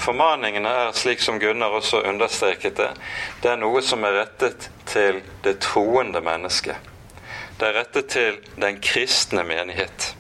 Formaningene 0.01 0.69
er, 0.69 0.91
slik 0.97 1.21
som 1.21 1.39
Gunnar 1.39 1.75
også 1.77 2.01
understreket 2.09 2.75
det, 2.79 2.89
det 3.43 3.51
er 3.51 3.59
noe 3.61 3.83
som 3.85 4.03
er 4.03 4.17
rettet 4.17 4.67
til 4.89 5.21
det 5.45 5.59
troende 5.63 6.19
mennesket. 6.25 6.75
Det 7.59 7.69
er 7.69 7.77
rettet 7.77 8.09
til 8.09 8.39
den 8.59 8.79
kristne 8.81 9.43
menighet. 9.47 10.15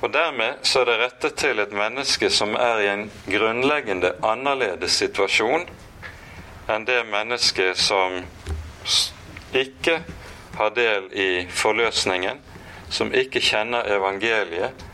Og 0.00 0.12
Dermed 0.14 0.62
så 0.64 0.80
er 0.80 0.88
det 0.88 0.98
rettet 1.02 1.36
til 1.42 1.60
et 1.60 1.72
menneske 1.76 2.30
som 2.32 2.54
er 2.56 2.80
i 2.80 2.88
en 2.88 3.10
grunnleggende 3.28 4.14
annerledes 4.24 4.96
situasjon 5.02 5.66
enn 6.70 6.86
det 6.88 7.02
mennesket 7.10 7.76
som 7.76 8.22
ikke 9.52 9.98
har 10.60 10.70
del 10.76 11.08
i 11.16 11.30
forløsningen, 11.48 12.40
som 12.92 13.14
ikke 13.16 13.40
kjenner 13.40 13.88
evangeliet, 13.88 14.86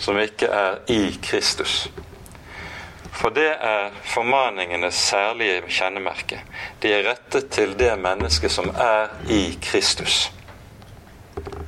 som 0.00 0.18
ikke 0.20 0.50
er 0.52 0.82
i 0.92 1.14
Kristus. 1.22 1.86
For 3.14 3.30
det 3.30 3.52
er 3.62 3.94
formaningenes 4.10 4.98
særlige 4.98 5.62
kjennemerke. 5.70 6.42
De 6.82 6.90
er 6.92 7.06
rettet 7.06 7.48
til 7.54 7.76
det 7.78 7.92
mennesket 7.98 8.52
som 8.52 8.68
er 8.74 9.14
i 9.30 9.54
Kristus. 9.62 10.26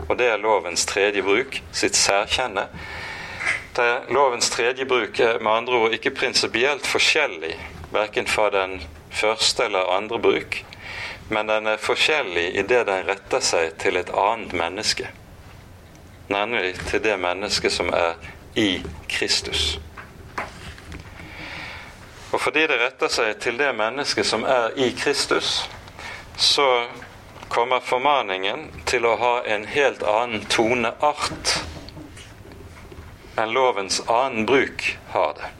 Og 0.08 0.18
det 0.18 0.26
er 0.30 0.42
lovens 0.42 0.84
tredje 0.86 1.22
bruk, 1.22 1.60
sitt 1.72 1.96
særkjenne. 1.96 2.66
Det, 3.76 3.88
lovens 4.10 4.50
tredje 4.50 4.86
bruk 4.88 5.20
er 5.20 5.38
med 5.40 5.52
andre 5.52 5.80
ord 5.80 5.94
ikke 5.94 6.14
prinsipielt 6.18 6.86
forskjellig, 6.86 7.54
verken 7.94 8.26
fra 8.26 8.50
den 8.50 8.80
første 9.10 9.64
eller 9.64 9.96
andre 9.96 10.18
bruk, 10.20 10.60
men 11.28 11.46
den 11.46 11.66
er 11.66 11.82
forskjellig 11.82 12.46
i 12.54 12.62
det 12.62 12.84
den 12.86 13.06
retter 13.08 13.42
seg 13.42 13.74
til 13.82 13.98
et 13.98 14.12
annet 14.14 14.52
menneske. 14.54 15.10
Nemlig 16.28 16.74
til 16.86 17.02
det 17.02 17.16
mennesket 17.18 17.72
som 17.72 17.90
er 17.94 18.14
i 18.54 18.82
Kristus. 19.08 19.78
Og 22.32 22.40
fordi 22.40 22.66
det 22.66 22.78
retter 22.80 23.10
seg 23.10 23.38
til 23.40 23.58
det 23.58 23.72
mennesket 23.74 24.26
som 24.26 24.44
er 24.44 24.74
i 24.76 24.90
Kristus, 24.98 25.68
så 26.36 26.86
kommer 27.48 27.80
formaningen 27.80 28.68
til 28.86 29.06
å 29.06 29.14
ha 29.16 29.34
en 29.46 29.64
helt 29.70 30.02
annen 30.02 30.44
toneart 30.50 31.54
enn 33.36 33.52
lovens 33.52 34.00
annen 34.08 34.46
bruk 34.48 34.84
har 35.12 35.34
det. 35.38 35.50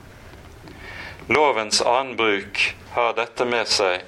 Lovens 1.33 1.81
annen 1.81 2.15
bruk 2.17 2.61
har 2.95 3.13
dette 3.17 3.45
med 3.45 3.69
seg 3.69 4.01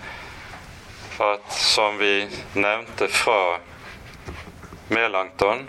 at, 1.19 1.51
som 1.51 1.97
vi 1.97 2.27
nevnte 2.53 3.07
fra 3.07 3.59
Melankton, 4.87 5.67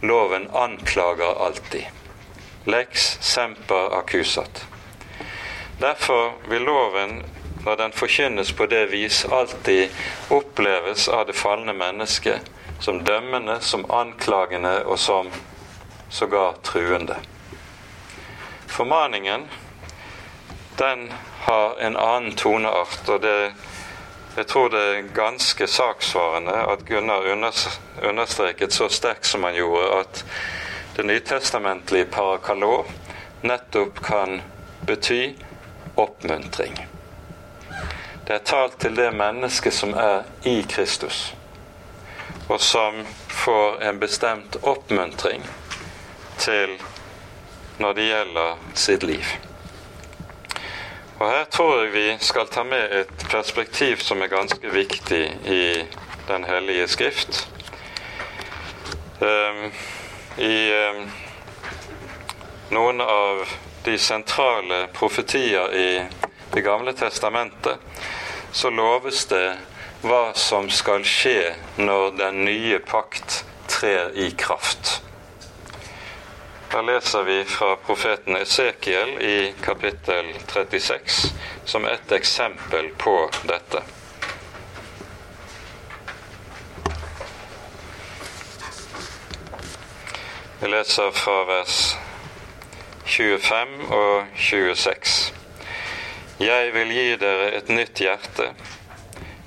loven 0.00 0.48
anklager 0.52 1.46
alltid. 1.46 1.86
Lex 2.64 3.18
semper 3.20 3.98
accusat. 3.98 4.66
Derfor 5.80 6.32
vil 6.48 6.62
loven 6.62 7.22
når 7.64 7.76
den 7.76 7.92
forkynnes 7.92 8.52
på 8.52 8.66
det 8.66 8.86
vis, 8.86 9.24
alltid 9.24 9.88
oppleves 10.28 11.08
av 11.08 11.26
det 11.26 11.32
falne 11.32 11.72
mennesket 11.72 12.50
som 12.80 13.04
dømmende, 13.04 13.60
som 13.60 13.90
anklagende 13.90 14.82
og 14.84 14.98
som 14.98 15.30
sågar 16.10 16.52
truende. 16.62 17.16
Formaningen, 18.66 19.48
den 20.78 21.12
har 21.40 21.78
en 21.80 21.96
annen 21.96 22.36
toneart, 22.36 23.08
og 23.08 23.22
det, 23.22 23.52
jeg 24.36 24.46
tror 24.46 24.70
det 24.70 24.80
er 24.80 25.14
ganske 25.14 25.66
saksvarende 25.66 26.54
at 26.72 26.82
Gunnar 26.88 27.28
understreket 28.02 28.72
så 28.72 28.88
sterkt 28.88 29.26
som 29.26 29.44
han 29.46 29.54
gjorde, 29.54 30.00
at 30.00 30.24
det 30.96 31.06
nytestamentlige 31.06 32.04
parakalå 32.10 32.84
nettopp 33.42 34.00
kan 34.02 34.42
bety 34.86 35.34
oppmuntring. 35.94 36.74
Det 38.26 38.34
er 38.34 38.44
talt 38.46 38.78
til 38.80 38.96
det 38.96 39.12
mennesket 39.14 39.74
som 39.74 39.94
er 39.94 40.24
i 40.42 40.62
Kristus, 40.68 41.34
og 42.48 42.60
som 42.60 43.04
får 43.28 43.82
en 43.86 43.98
bestemt 44.02 44.56
oppmuntring 44.62 45.46
til 46.38 46.78
når 47.78 47.94
det 47.94 48.08
gjelder 48.08 48.70
sitt 48.74 49.02
liv. 49.02 49.36
Og 51.18 51.30
Her 51.30 51.44
tror 51.44 51.82
jeg 51.82 51.92
vi 51.92 52.06
skal 52.20 52.48
ta 52.50 52.64
med 52.66 52.90
et 52.92 53.26
perspektiv 53.30 54.00
som 54.02 54.22
er 54.22 54.32
ganske 54.32 54.70
viktig 54.70 55.22
i 55.46 55.84
Den 56.28 56.44
hellige 56.44 56.88
skrift. 56.88 57.48
Um, 59.20 59.72
I 60.38 60.72
um, 60.72 61.02
noen 62.70 63.00
av 63.00 63.44
de 63.84 63.98
sentrale 63.98 64.86
profetier 64.92 65.70
i 65.76 65.88
Det 66.54 66.64
gamle 66.64 66.92
testamentet 66.96 67.78
så 68.52 68.70
loves 68.70 69.24
det 69.30 69.56
hva 70.02 70.32
som 70.34 70.70
skal 70.70 71.04
skje 71.06 71.54
når 71.76 72.16
den 72.18 72.44
nye 72.44 72.78
pakt 72.78 73.44
trer 73.68 74.10
i 74.14 74.30
kraft. 74.30 75.00
Da 76.74 76.80
leser 76.82 77.22
vi 77.22 77.44
fra 77.44 77.76
profeten 77.76 78.36
Esekiel 78.36 79.22
i 79.22 79.54
kapittel 79.62 80.34
36 80.46 81.34
som 81.64 81.84
et 81.86 82.12
eksempel 82.12 82.88
på 82.98 83.12
dette. 83.46 83.82
Vi 90.64 90.72
leser 90.74 91.14
fra 91.14 91.36
vers 91.52 91.78
25 93.06 93.78
og 94.00 94.34
26. 94.34 95.16
Jeg 96.42 96.74
vil 96.74 96.94
gi 96.98 97.08
dere 97.22 97.48
et 97.54 97.70
nytt 97.70 98.02
hjerte. 98.02 98.50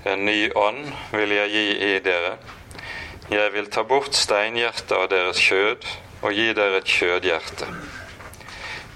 En 0.07 0.23
ny 0.31 0.39
ånd 0.55 0.93
vil 1.11 1.35
jeg 1.41 1.55
gi 1.59 1.69
i 1.91 1.93
dere. 2.07 2.37
Jeg 3.27 3.51
vil 3.59 3.67
ta 3.67 3.83
bort 3.83 4.15
steinhjertet 4.15 4.95
av 4.95 5.09
deres 5.11 5.43
kjød 5.43 5.95
og 6.27 6.35
gi 6.35 6.49
dere 6.51 6.81
et 6.81 6.89
kjødhjerte. 6.91 7.67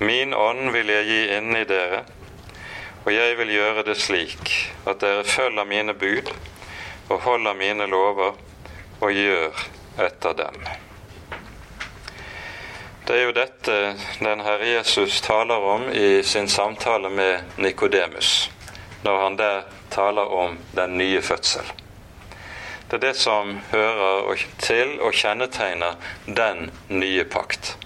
Min 0.04 0.34
ånd 0.36 0.74
vil 0.76 0.90
jeg 0.92 1.08
gi 1.08 1.20
inn 1.38 1.56
i 1.56 1.64
dere, 1.64 2.02
og 3.06 3.12
jeg 3.14 3.38
vil 3.40 3.54
gjøre 3.56 3.86
det 3.88 3.96
slik 4.04 4.52
at 4.84 5.00
dere 5.00 5.24
følger 5.24 5.68
mine 5.70 5.96
bud 5.96 6.28
og 7.08 7.22
holder 7.24 7.56
mine 7.56 7.88
lover 7.88 8.36
og 9.00 9.16
gjør 9.16 9.64
etter 10.04 10.36
dem. 10.42 10.60
Det 13.08 13.16
er 13.18 13.24
jo 13.26 13.36
dette 13.36 13.78
den 14.20 14.44
Herre 14.44 14.68
Jesus 14.68 15.22
taler 15.24 15.64
om 15.72 15.88
i 15.94 16.24
sin 16.24 16.52
samtale 16.52 17.10
med 17.10 17.58
Nikodemus, 17.58 18.52
når 19.04 19.24
han 19.24 19.40
der 19.40 19.64
taler 19.92 20.36
om 20.44 20.60
den 20.76 20.98
nye 20.98 21.22
fødsel. 21.22 21.81
Det 22.92 22.98
er 22.98 23.08
det 23.08 23.16
som 23.16 23.54
hører 23.72 24.42
til 24.60 24.98
og 25.00 25.14
kjennetegner 25.16 25.94
den 26.28 26.66
nye 26.90 27.24
pakt. 27.24 27.78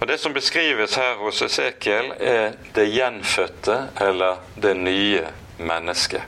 Og 0.00 0.08
Det 0.08 0.20
som 0.20 0.32
beskrives 0.32 0.94
her 0.94 1.18
hos 1.20 1.42
Esekiel, 1.42 2.12
er 2.16 2.52
det 2.74 2.86
gjenfødte 2.88 3.76
eller 4.00 4.40
det 4.62 4.76
nye 4.76 5.26
mennesket. 5.58 6.22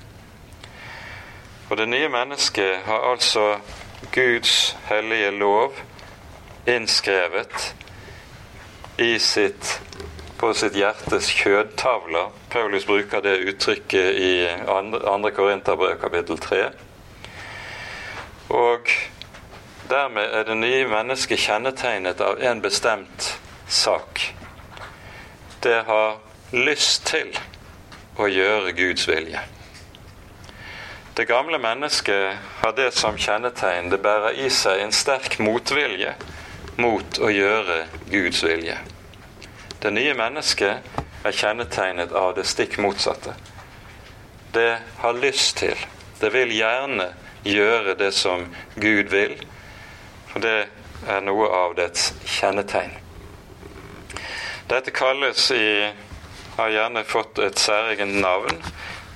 Og 1.70 1.76
det 1.76 1.88
nye 1.88 2.08
mennesket 2.08 2.84
har 2.84 3.10
altså 3.12 3.56
Guds 4.12 4.76
hellige 4.88 5.30
lov 5.30 5.72
innskrevet 6.66 7.74
i 8.98 9.18
sitt, 9.18 9.80
på 10.38 10.52
sitt 10.52 10.76
hjertes 10.76 11.30
kjødtavler. 11.32 12.28
Paulus 12.50 12.84
bruker 12.84 13.24
det 13.24 13.38
uttrykket 13.48 14.20
i 14.20 14.34
2. 14.66 15.30
Korinterbrev 15.36 15.96
kapittel 16.00 16.38
3. 16.38 16.87
Og 18.48 18.88
dermed 19.90 20.32
er 20.32 20.46
det 20.48 20.56
nye 20.56 20.86
mennesket 20.88 21.40
kjennetegnet 21.40 22.20
av 22.24 22.40
en 22.40 22.62
bestemt 22.64 23.34
sak. 23.68 24.22
Det 25.62 25.82
har 25.84 26.18
lyst 26.52 27.06
til 27.10 27.34
å 28.16 28.28
gjøre 28.30 28.72
Guds 28.72 29.08
vilje. 29.08 29.42
Det 31.18 31.26
gamle 31.28 31.58
mennesket 31.58 32.38
har 32.62 32.72
det 32.76 32.92
som 32.94 33.18
kjennetegn. 33.18 33.90
Det 33.90 34.00
bærer 34.00 34.38
i 34.38 34.48
seg 34.54 34.80
en 34.80 34.94
sterk 34.94 35.40
motvilje 35.42 36.14
mot 36.78 37.18
å 37.18 37.30
gjøre 37.32 37.82
Guds 38.08 38.44
vilje. 38.46 38.78
Det 39.82 39.90
nye 39.92 40.14
mennesket 40.14 41.26
er 41.26 41.34
kjennetegnet 41.34 42.14
av 42.14 42.36
det 42.38 42.46
stikk 42.46 42.78
motsatte. 42.78 43.34
Det 44.54 44.78
har 45.02 45.18
lyst 45.18 45.58
til, 45.58 45.76
det 46.20 46.30
vil 46.32 46.54
gjerne 46.54 47.10
gjøre 47.48 47.96
det 47.98 48.12
som 48.16 48.44
Gud 48.76 49.10
vil, 49.12 49.38
for 50.28 50.44
det 50.44 50.58
er 51.08 51.24
noe 51.24 51.48
av 51.54 51.76
dets 51.78 52.12
kjennetegn. 52.38 52.92
Dette 54.68 54.92
kalles 54.92 55.50
i 55.56 55.88
har 56.58 56.68
gjerne 56.74 57.04
fått 57.04 57.38
et 57.38 57.58
særegent 57.58 58.20
navn 58.20 58.62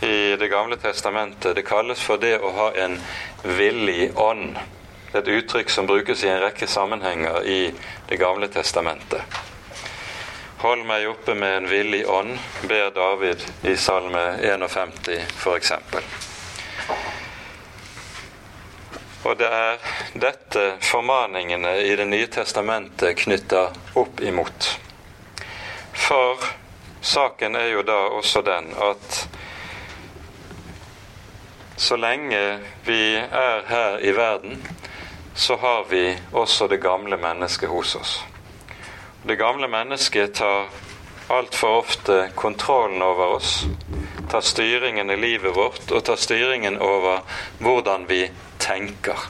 i 0.01 0.37
Det 0.37 0.49
gamle 0.49 0.76
testamentet. 0.76 1.57
Det 1.57 1.62
kalles 1.62 2.01
for 2.01 2.16
det 2.16 2.39
å 2.39 2.51
ha 2.55 2.70
en 2.85 2.97
villig 3.43 4.11
ånd. 4.18 4.57
Et 5.12 5.28
uttrykk 5.28 5.70
som 5.70 5.87
brukes 5.87 6.24
i 6.24 6.30
en 6.30 6.41
rekke 6.43 6.66
sammenhenger 6.66 7.43
i 7.43 7.74
Det 8.09 8.16
gamle 8.16 8.49
testamentet. 8.49 9.22
Hold 10.62 10.87
meg 10.87 11.09
oppe 11.11 11.35
med 11.35 11.57
en 11.57 11.70
villig 11.70 12.05
ånd, 12.07 12.39
ber 12.62 12.91
David 12.95 13.43
i 13.66 13.76
Salme 13.76 14.28
51 14.39 15.18
f.eks. 15.35 16.32
Og 19.25 19.39
det 19.39 19.49
er 19.49 19.79
dette 20.18 20.64
formaningene 20.83 21.77
i 21.87 21.95
Det 21.97 22.09
nye 22.11 22.27
testamentet 22.27 23.20
knytter 23.23 23.70
opp 23.95 24.20
imot. 24.20 24.79
For 25.93 26.43
saken 27.01 27.57
er 27.57 27.68
jo 27.70 27.85
da 27.87 27.99
også 28.18 28.43
den 28.43 28.73
at 28.75 29.23
så 31.83 31.97
lenge 31.97 32.59
vi 32.87 33.16
er 33.18 33.64
her 33.66 33.99
i 34.03 34.12
verden, 34.14 34.61
så 35.35 35.57
har 35.57 35.85
vi 35.91 36.18
også 36.33 36.68
det 36.68 36.83
gamle 36.83 37.16
mennesket 37.16 37.68
hos 37.68 37.95
oss. 37.95 38.20
Det 39.23 39.39
gamle 39.39 39.68
mennesket 39.68 40.35
tar 40.35 40.68
altfor 41.29 41.79
ofte 41.79 42.31
kontrollen 42.35 43.03
over 43.03 43.37
oss, 43.39 43.64
tar 44.31 44.41
styringen 44.41 45.11
i 45.11 45.16
livet 45.16 45.57
vårt 45.57 45.91
og 45.91 46.05
tar 46.05 46.18
styringen 46.18 46.79
over 46.79 47.23
hvordan 47.59 48.07
vi 48.09 48.27
tenker. 48.63 49.27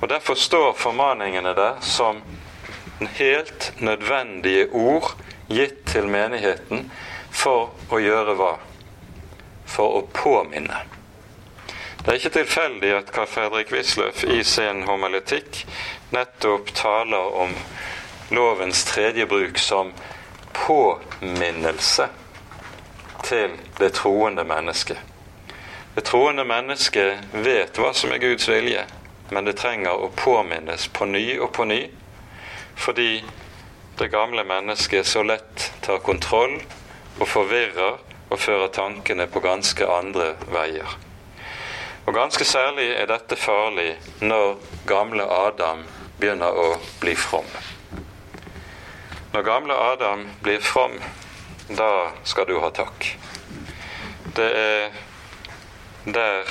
Og 0.00 0.08
Derfor 0.08 0.34
står 0.34 0.76
formaningene 0.80 1.54
der 1.56 1.80
som 1.84 2.22
helt 3.16 3.72
nødvendige 3.80 4.68
ord 4.72 5.16
gitt 5.48 5.84
til 5.86 6.08
menigheten 6.08 6.90
for 7.30 7.74
å 7.90 8.00
gjøre 8.00 8.36
hva? 8.38 8.54
For 9.70 10.00
å 10.00 10.06
påminne. 10.14 10.82
Det 12.00 12.08
er 12.08 12.16
ikke 12.16 12.32
tilfeldig 12.38 12.94
at 12.96 13.12
Karl 13.12 13.28
Fredrik 13.28 13.72
Wisløff 13.74 14.24
i 14.24 14.40
sin 14.44 14.86
homiletikk 14.88 15.64
nettopp 16.14 16.72
taler 16.74 17.36
om 17.44 17.52
lovens 18.32 18.86
tredje 18.88 19.26
bruk 19.28 19.60
som 19.60 19.92
påminnelse 20.56 22.08
til 23.26 23.56
det 23.78 23.92
troende 24.00 24.46
mennesket. 24.48 25.09
Det 25.94 26.04
troende 26.06 26.44
mennesket 26.46 27.18
vet 27.32 27.78
hva 27.78 27.90
som 27.94 28.12
er 28.14 28.22
Guds 28.22 28.46
vilje, 28.48 28.84
men 29.34 29.46
det 29.46 29.56
trenger 29.58 29.98
å 29.98 30.12
påminnes 30.14 30.86
på 30.94 31.08
ny 31.10 31.24
og 31.42 31.50
på 31.56 31.66
ny, 31.66 31.80
fordi 32.78 33.24
det 33.98 34.08
gamle 34.12 34.44
mennesket 34.46 35.06
så 35.06 35.24
lett 35.26 35.72
tar 35.82 35.98
kontroll 36.06 36.60
og 37.18 37.26
forvirrer 37.28 37.98
og 38.30 38.38
fører 38.38 38.70
tankene 38.70 39.26
på 39.26 39.42
ganske 39.42 39.90
andre 39.90 40.36
veier. 40.54 40.94
Og 42.06 42.14
Ganske 42.14 42.46
særlig 42.46 42.86
er 42.94 43.10
dette 43.10 43.36
farlig 43.36 43.90
når 44.22 44.56
gamle 44.86 45.26
Adam 45.26 45.82
begynner 46.22 46.54
å 46.54 46.72
bli 47.02 47.18
from. 47.18 47.46
Når 49.34 49.46
gamle 49.46 49.74
Adam 49.74 50.24
blir 50.42 50.62
from, 50.62 50.96
da 51.68 52.10
skal 52.24 52.46
du 52.46 52.56
ha 52.62 52.70
takk. 52.74 53.12
Det 54.38 54.48
er 54.54 54.90
der, 56.04 56.46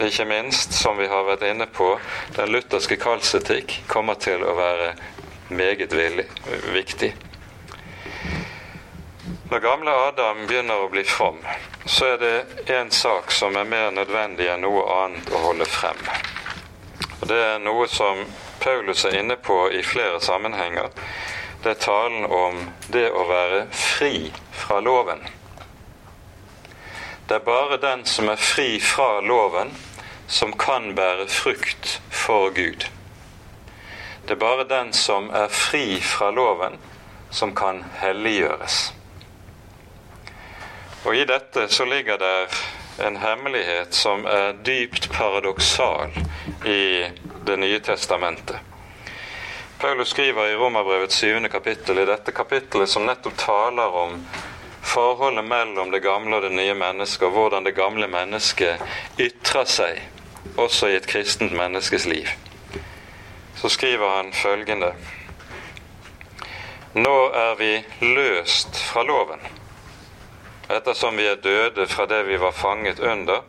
ikke 0.00 0.24
minst, 0.24 0.72
som 0.72 0.96
vi 0.98 1.06
har 1.06 1.26
vært 1.26 1.44
inne 1.46 1.66
på, 1.66 1.94
den 2.36 2.52
lutherske 2.52 2.96
kallsetikk 2.96 3.82
kommer 3.90 4.18
til 4.18 4.42
å 4.44 4.54
være 4.58 4.94
meget 5.52 5.92
viktig. 6.72 7.12
Når 9.52 9.60
gamle 9.60 9.92
Adam 10.08 10.46
begynner 10.48 10.80
å 10.80 10.88
bli 10.88 11.04
from, 11.04 11.36
så 11.84 12.14
er 12.14 12.18
det 12.22 12.70
én 12.72 12.90
sak 12.90 13.30
som 13.30 13.56
er 13.56 13.68
mer 13.68 13.90
nødvendig 13.92 14.48
enn 14.48 14.64
noe 14.64 14.86
annet 14.96 15.28
å 15.28 15.42
holde 15.46 15.68
frem. 15.68 16.00
Og 17.20 17.28
Det 17.28 17.36
er 17.36 17.60
noe 17.60 17.84
som 17.88 18.24
Paulus 18.62 19.04
er 19.04 19.18
inne 19.20 19.36
på 19.36 19.66
i 19.70 19.82
flere 19.82 20.20
sammenhenger, 20.20 20.88
det 21.62 21.70
er 21.70 21.84
talen 21.84 22.24
om 22.26 22.58
det 22.88 23.10
å 23.12 23.26
være 23.28 23.66
fri 23.70 24.32
fra 24.56 24.80
loven. 24.80 25.20
Det 27.32 27.38
er 27.38 27.44
bare 27.44 27.76
den 27.80 28.02
som 28.04 28.28
er 28.28 28.36
fri 28.36 28.80
fra 28.80 29.20
loven, 29.24 29.70
som 30.28 30.50
kan 30.52 30.90
bære 30.92 31.24
frukt 31.32 32.02
for 32.10 32.50
Gud. 32.52 32.84
Det 34.28 34.34
er 34.34 34.40
bare 34.42 34.66
den 34.68 34.92
som 34.92 35.30
er 35.32 35.48
fri 35.48 35.96
fra 36.04 36.28
loven, 36.30 36.76
som 37.30 37.54
kan 37.56 37.80
helliggjøres. 38.02 38.92
Og 41.06 41.16
i 41.16 41.24
dette 41.24 41.64
så 41.72 41.88
ligger 41.88 42.20
det 42.20 42.60
en 43.08 43.16
hemmelighet 43.16 43.96
som 43.96 44.28
er 44.28 44.52
dypt 44.52 45.08
paradoksal 45.16 46.12
i 46.68 47.08
Det 47.46 47.56
nye 47.58 47.80
testamentet. 47.80 48.56
Paulus 49.80 50.08
skriver 50.08 50.46
i 50.52 50.56
Romerbrevets 50.56 51.16
syvende 51.16 51.48
kapittel, 51.48 51.98
i 51.98 52.04
dette 52.04 52.32
kapittelet 52.32 52.88
som 52.88 53.06
nettopp 53.08 53.40
taler 53.40 54.02
om 54.04 54.20
forholdet 54.92 55.44
mellom 55.44 55.90
det 55.90 56.02
gamle 56.04 56.36
og 56.36 56.42
det 56.46 56.52
nye 56.52 56.74
mennesket, 56.74 57.26
og 57.26 57.32
hvordan 57.36 57.64
det 57.64 57.74
gamle 57.76 58.08
mennesket 58.08 58.82
ytrer 59.20 59.64
seg 59.64 60.02
også 60.60 60.90
i 60.92 60.98
et 60.98 61.08
kristent 61.08 61.56
menneskes 61.56 62.06
liv. 62.06 62.28
Så 63.56 63.68
skriver 63.72 64.16
han 64.16 64.32
følgende 64.32 64.92
Nå 66.94 67.16
er 67.32 67.54
vi 67.56 67.74
løst 68.04 68.76
fra 68.76 69.02
loven 69.06 69.40
ettersom 70.76 71.16
vi 71.16 71.26
er 71.26 71.40
døde 71.42 71.86
fra 71.86 72.06
det 72.06 72.22
vi 72.26 72.36
var 72.40 72.52
fanget 72.52 73.00
under, 73.00 73.42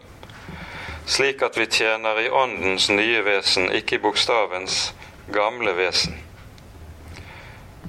slik 1.05 1.41
at 1.41 1.57
vi 1.57 1.65
tjener 1.65 2.19
i 2.19 2.29
Åndens 2.29 2.89
nye 2.89 3.23
vesen, 3.25 3.71
ikke 3.71 3.95
i 3.95 4.03
bokstavens 4.03 4.93
gamle 5.33 5.75
vesen. 5.77 6.17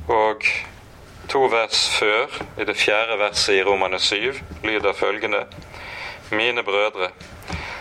Og 0.09 0.45
to 1.35 1.49
vers 1.51 1.79
før, 1.99 2.31
i 2.63 2.65
det 2.65 2.77
fjerde 2.79 3.17
verset 3.19 3.57
i 3.57 3.63
Romane 3.67 3.99
7, 3.99 4.37
lyder 4.63 4.93
følgende 4.95 5.41
Mine 6.31 6.63
brødre, 6.63 7.09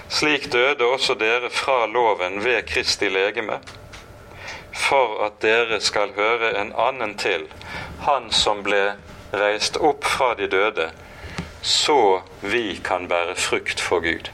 slik 0.09 0.47
døde 0.53 0.85
også 0.85 1.13
dere 1.13 1.51
fra 1.53 1.85
loven 1.85 2.39
ved 2.43 2.63
Kristi 2.65 3.11
legeme, 3.13 3.59
for 4.73 5.21
at 5.25 5.37
dere 5.45 5.77
skal 5.81 6.15
høre 6.17 6.49
en 6.61 6.73
annen 6.73 7.13
til, 7.17 7.45
Han 8.01 8.31
som 8.31 8.63
ble 8.65 8.95
reist 9.33 9.77
opp 9.77 10.03
fra 10.03 10.33
de 10.33 10.47
døde, 10.49 10.89
så 11.61 12.21
vi 12.41 12.81
kan 12.83 13.05
bære 13.07 13.35
frukt 13.35 13.81
for 13.81 14.01
Gud. 14.01 14.31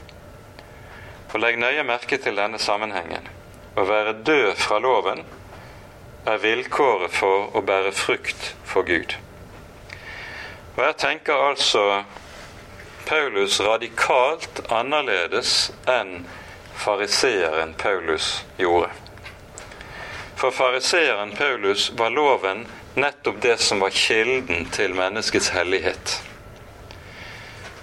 For 1.28 1.38
Legg 1.38 1.60
nøye 1.60 1.84
merke 1.84 2.16
til 2.18 2.40
denne 2.40 2.58
sammenhengen. 2.58 3.28
Å 3.76 3.84
være 3.84 4.16
død 4.24 4.56
fra 4.58 4.80
loven 4.80 5.22
er 6.28 6.40
vilkåret 6.42 7.12
for 7.14 7.54
å 7.56 7.62
bære 7.64 7.92
frukt 7.96 8.54
for 8.64 8.86
Gud. 8.88 9.16
Og 10.76 10.82
Jeg 10.84 10.96
tenker 10.96 11.34
altså 11.50 12.04
Paulus 13.08 13.60
radikalt 13.60 14.60
annerledes 14.70 15.70
enn 15.88 16.26
fariseeren 16.80 17.74
Paulus 17.74 18.44
gjorde. 18.56 18.90
For 20.40 20.50
fariseeren 20.56 21.34
Paulus 21.36 21.90
var 21.98 22.10
loven 22.10 22.66
nettopp 22.94 23.40
det 23.42 23.56
som 23.60 23.80
var 23.80 23.90
kilden 23.90 24.68
til 24.72 24.94
menneskets 24.96 25.50
hellighet. 25.52 26.20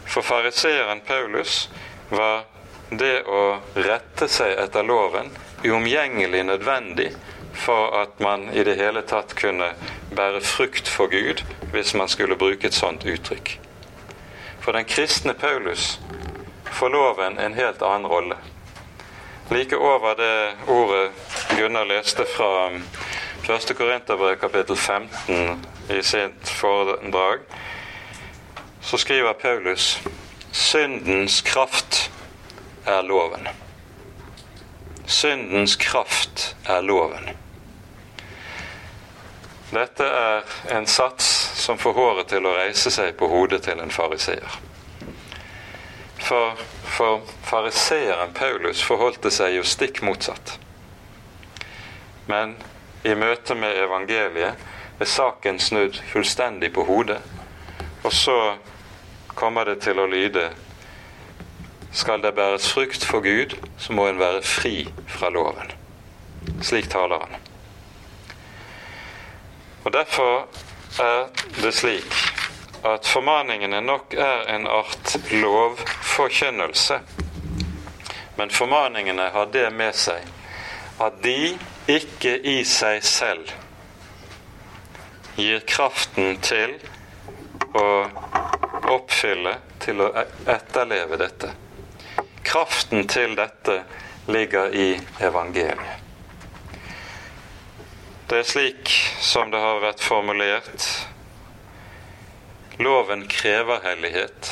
For 0.08 0.26
fariseeren 0.26 1.02
Paulus 1.06 1.68
var 2.10 2.48
det 2.90 3.22
å 3.28 3.60
rette 3.76 4.30
seg 4.32 4.56
etter 4.58 4.86
loven 4.88 5.30
uomgjengelig 5.66 6.44
nødvendig 6.48 7.12
for 7.58 8.02
at 8.02 8.20
man 8.20 8.50
i 8.54 8.64
det 8.64 8.78
hele 8.80 9.02
tatt 9.02 9.34
kunne 9.36 9.72
bære 10.16 10.42
frukt 10.42 10.88
for 10.88 11.10
Gud, 11.12 11.44
hvis 11.72 11.94
man 11.94 12.08
skulle 12.08 12.38
bruke 12.38 12.68
et 12.68 12.78
sånt 12.78 13.06
uttrykk. 13.06 13.58
For 14.62 14.76
den 14.76 14.86
kristne 14.86 15.34
Paulus 15.34 16.00
får 16.72 16.90
loven 16.90 17.40
en 17.40 17.54
helt 17.58 17.82
annen 17.82 18.08
rolle. 18.08 18.38
Like 19.50 19.78
over 19.78 20.16
det 20.20 20.56
ordet 20.68 21.12
Gunnar 21.58 21.86
leste 21.88 22.26
fra 22.28 22.70
1. 23.48 23.78
Korinterbrev 23.78 24.36
kapittel 24.36 24.76
15 24.76 25.66
i 25.90 26.02
sitt 26.04 26.50
foredrag, 26.50 27.40
så 28.82 28.98
skriver 28.98 29.34
Paulus 29.34 30.02
syndens 30.52 31.42
kraft 31.42 32.12
er 32.86 33.02
loven. 33.02 33.48
Syndens 35.06 35.76
kraft 35.76 36.56
er 36.66 36.82
loven. 36.82 37.30
Dette 39.72 40.06
er 40.06 40.44
en 40.72 40.88
sats 40.88 41.26
som 41.60 41.78
får 41.78 41.94
håret 41.94 42.30
til 42.32 42.46
å 42.48 42.56
reise 42.56 42.92
seg 42.94 43.18
på 43.20 43.28
hodet 43.28 43.66
til 43.66 43.80
en 43.84 43.92
fariseer. 43.92 44.60
For, 46.28 46.56
for 46.84 47.26
fariseeren 47.48 48.32
Paulus 48.36 48.84
forholdt 48.84 49.22
det 49.28 49.34
seg 49.36 49.58
jo 49.58 49.66
stikk 49.68 50.02
motsatt. 50.08 50.56
Men 52.32 52.56
i 53.08 53.16
møte 53.16 53.56
med 53.56 53.76
evangeliet 53.84 54.64
er 55.00 55.12
saken 55.12 55.60
snudd 55.60 56.00
fullstendig 56.12 56.72
på 56.76 56.88
hodet, 56.88 57.20
og 58.04 58.14
så 58.16 58.38
kommer 59.38 59.68
det 59.68 59.82
til 59.84 60.00
å 60.00 60.08
lyde 60.10 60.50
skal 61.98 62.22
det 62.22 62.34
bæres 62.36 62.68
frukt 62.72 63.06
for 63.06 63.24
Gud, 63.26 63.56
så 63.78 63.94
må 63.94 64.08
en 64.08 64.20
være 64.20 64.44
fri 64.46 64.88
fra 65.08 65.30
loven. 65.34 65.72
Slik 66.62 66.90
taler 66.92 67.24
han. 67.24 67.47
Og 69.88 69.94
Derfor 69.94 70.48
er 71.00 71.28
det 71.62 71.70
slik 71.74 72.16
at 72.86 73.08
formaningene 73.08 73.80
nok 73.82 74.14
er 74.20 74.42
en 74.52 74.66
art 74.68 75.14
lovforkynnelse. 75.32 76.98
Men 78.36 78.52
formaningene 78.52 79.30
har 79.32 79.46
det 79.54 79.70
med 79.72 79.96
seg 79.96 80.28
at 81.00 81.22
de 81.24 81.54
ikke 81.88 82.34
i 82.44 82.58
seg 82.68 83.00
selv 83.08 83.54
gir 85.38 85.64
kraften 85.70 86.36
til 86.44 86.74
å 87.72 87.86
oppfylle, 88.92 89.54
til 89.86 90.04
å 90.04 90.10
etterleve 90.52 91.22
dette. 91.24 91.54
Kraften 92.44 93.08
til 93.08 93.40
dette 93.40 93.78
ligger 94.28 94.76
i 94.76 94.90
evangeliet. 95.30 96.07
Det 98.28 98.38
er 98.38 98.44
slik 98.44 98.90
som 99.24 99.52
det 99.52 99.60
har 99.64 99.78
vært 99.80 100.02
formulert. 100.04 100.84
Loven 102.84 103.22
krever 103.32 103.80
hellighet, 103.86 104.50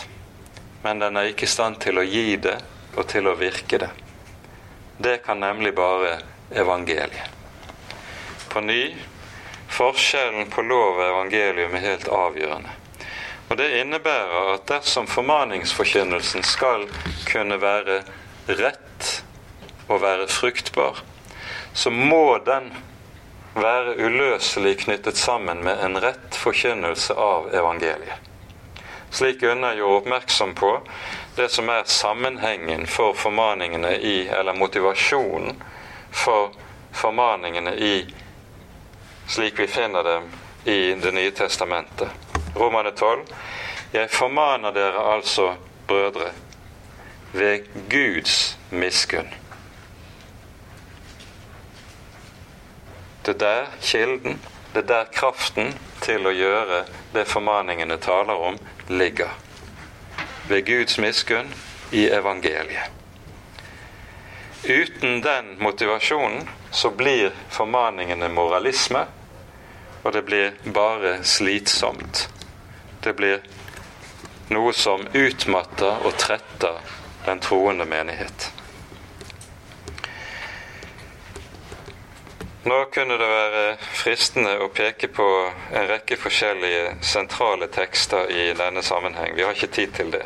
men 0.85 1.01
den 1.03 1.19
er 1.19 1.27
ikke 1.33 1.43
i 1.43 1.51
stand 1.51 1.81
til 1.83 1.99
å 1.99 2.05
gi 2.07 2.37
det 2.39 2.55
og 2.95 3.03
til 3.11 3.27
å 3.27 3.33
virke 3.35 3.81
det. 3.83 3.89
Det 4.95 5.17
kan 5.25 5.43
nemlig 5.43 5.73
bare 5.75 6.13
evangeliet. 6.55 7.27
På 8.47 8.63
ny 8.63 8.95
forskjellen 9.75 10.47
på 10.55 10.63
lov 10.63 10.95
og 10.95 11.05
evangelium 11.09 11.75
er 11.75 11.87
helt 11.89 12.07
avgjørende. 12.07 12.79
Og 13.49 13.57
Det 13.59 13.69
innebærer 13.81 14.53
at 14.55 14.67
dersom 14.71 15.11
formaningsforkynnelsen 15.11 16.47
skal 16.47 16.87
kunne 17.27 17.59
være 17.59 18.05
rett 18.47 19.13
og 19.89 19.99
være 20.01 20.31
fruktbar, 20.31 21.03
så 21.75 21.91
må 21.91 22.37
den 22.47 22.71
være 23.55 23.95
uløselig 23.95 24.79
knyttet 24.79 25.17
sammen 25.17 25.63
med 25.63 25.79
en 25.83 25.99
rett 26.01 26.35
forkynnelse 26.35 27.13
av 27.13 27.53
evangeliet. 27.55 28.19
Slik 29.09 29.43
Unna 29.43 29.73
gjorde 29.75 29.95
oppmerksom 29.95 30.55
på 30.55 30.71
det 31.35 31.49
som 31.49 31.69
er 31.69 31.83
sammenhengen 31.87 32.83
for 32.87 33.13
formaningene 33.13 33.93
i, 33.95 34.27
eller 34.27 34.53
motivasjonen 34.53 35.61
for 36.11 36.51
formaningene 36.91 37.75
i 37.75 37.93
slik 39.27 39.59
vi 39.59 39.67
finner 39.67 40.03
dem 40.03 40.27
i 40.65 40.95
Det 40.95 41.11
nye 41.11 41.31
testamentet. 41.31 42.09
Romane 42.55 42.91
12. 42.91 43.23
Jeg 43.91 44.09
formaner 44.09 44.71
dere 44.71 44.99
altså, 45.13 45.53
brødre, 45.87 46.31
ved 47.31 47.67
Guds 47.89 48.57
miskunn 48.69 49.29
Det 53.25 53.33
er 53.35 53.37
der 53.41 53.65
kilden, 53.81 54.39
det 54.73 54.83
er 54.83 54.87
der 54.87 55.07
kraften 55.13 55.71
til 56.03 56.27
å 56.29 56.33
gjøre 56.35 56.83
det 57.13 57.23
formaningene 57.25 57.97
taler 57.97 58.37
om, 58.37 58.59
ligger. 58.87 59.31
Ved 60.45 60.65
Guds 60.67 60.99
miskunn 61.01 61.49
i 61.91 62.05
evangeliet. 62.13 62.91
Uten 64.65 65.21
den 65.21 65.55
motivasjonen 65.59 66.49
så 66.71 66.89
blir 66.89 67.33
formaningene 67.49 68.29
moralisme, 68.29 69.05
og 70.03 70.13
det 70.13 70.21
blir 70.25 70.53
bare 70.73 71.19
slitsomt. 71.23 72.27
Det 73.01 73.13
blir 73.17 73.41
noe 74.53 74.73
som 74.73 75.07
utmatter 75.13 76.05
og 76.05 76.17
tretter 76.21 76.81
den 77.25 77.41
troende 77.41 77.85
menighet. 77.89 78.51
Nå 82.65 82.85
kunne 82.85 83.17
det 83.17 83.25
være 83.29 83.65
fristende 83.93 84.55
å 84.57 84.71
peke 84.73 85.05
på 85.13 85.25
en 85.69 85.85
rekke 85.85 86.17
forskjellige 86.17 86.95
sentrale 87.05 87.67
tekster 87.69 88.31
i 88.33 88.47
denne 88.57 88.81
sammenheng. 88.81 89.35
Vi 89.37 89.45
har 89.45 89.53
ikke 89.53 89.69
tid 89.75 89.93
til 89.93 90.09
det. 90.15 90.23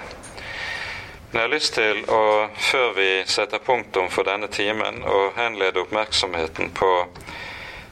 Men 1.31 1.41
jeg 1.41 1.43
har 1.43 1.51
lyst 1.51 1.73
til 1.75 1.99
å, 2.07 2.21
før 2.55 2.95
vi 2.95 3.09
setter 3.27 3.59
punktum 3.59 4.07
for 4.07 4.23
denne 4.23 4.47
timen, 4.47 5.03
å 5.03 5.33
henlede 5.35 5.83
oppmerksomheten 5.83 6.71
på 6.79 6.93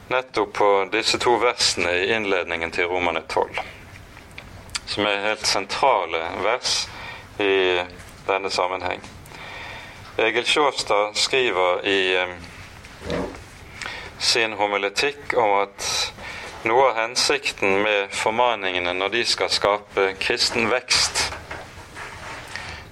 nettopp 0.08 0.56
på 0.56 0.72
disse 0.96 1.20
to 1.20 1.36
versene 1.44 1.92
i 2.00 2.10
innledningen 2.16 2.72
til 2.72 2.88
Romane 2.88 3.26
12, 3.28 3.60
som 4.88 5.12
er 5.12 5.26
helt 5.28 5.44
sentrale 5.46 6.24
vers 6.40 6.86
i 7.36 7.82
denne 8.24 8.48
sammenheng. 8.48 9.04
Egil 10.16 10.48
Sjåstad 10.48 11.20
skriver 11.20 11.84
i 11.84 12.00
sin 14.18 14.52
homiletikk 14.58 15.34
om 15.38 15.54
at 15.62 15.88
noe 16.66 16.90
av 16.90 16.96
hensikten 16.98 17.82
med 17.84 18.14
formaningene 18.14 18.94
når 18.98 19.14
de 19.14 19.24
skal 19.28 19.50
skape 19.52 20.12
kristen 20.20 20.70
vekst, 20.72 21.28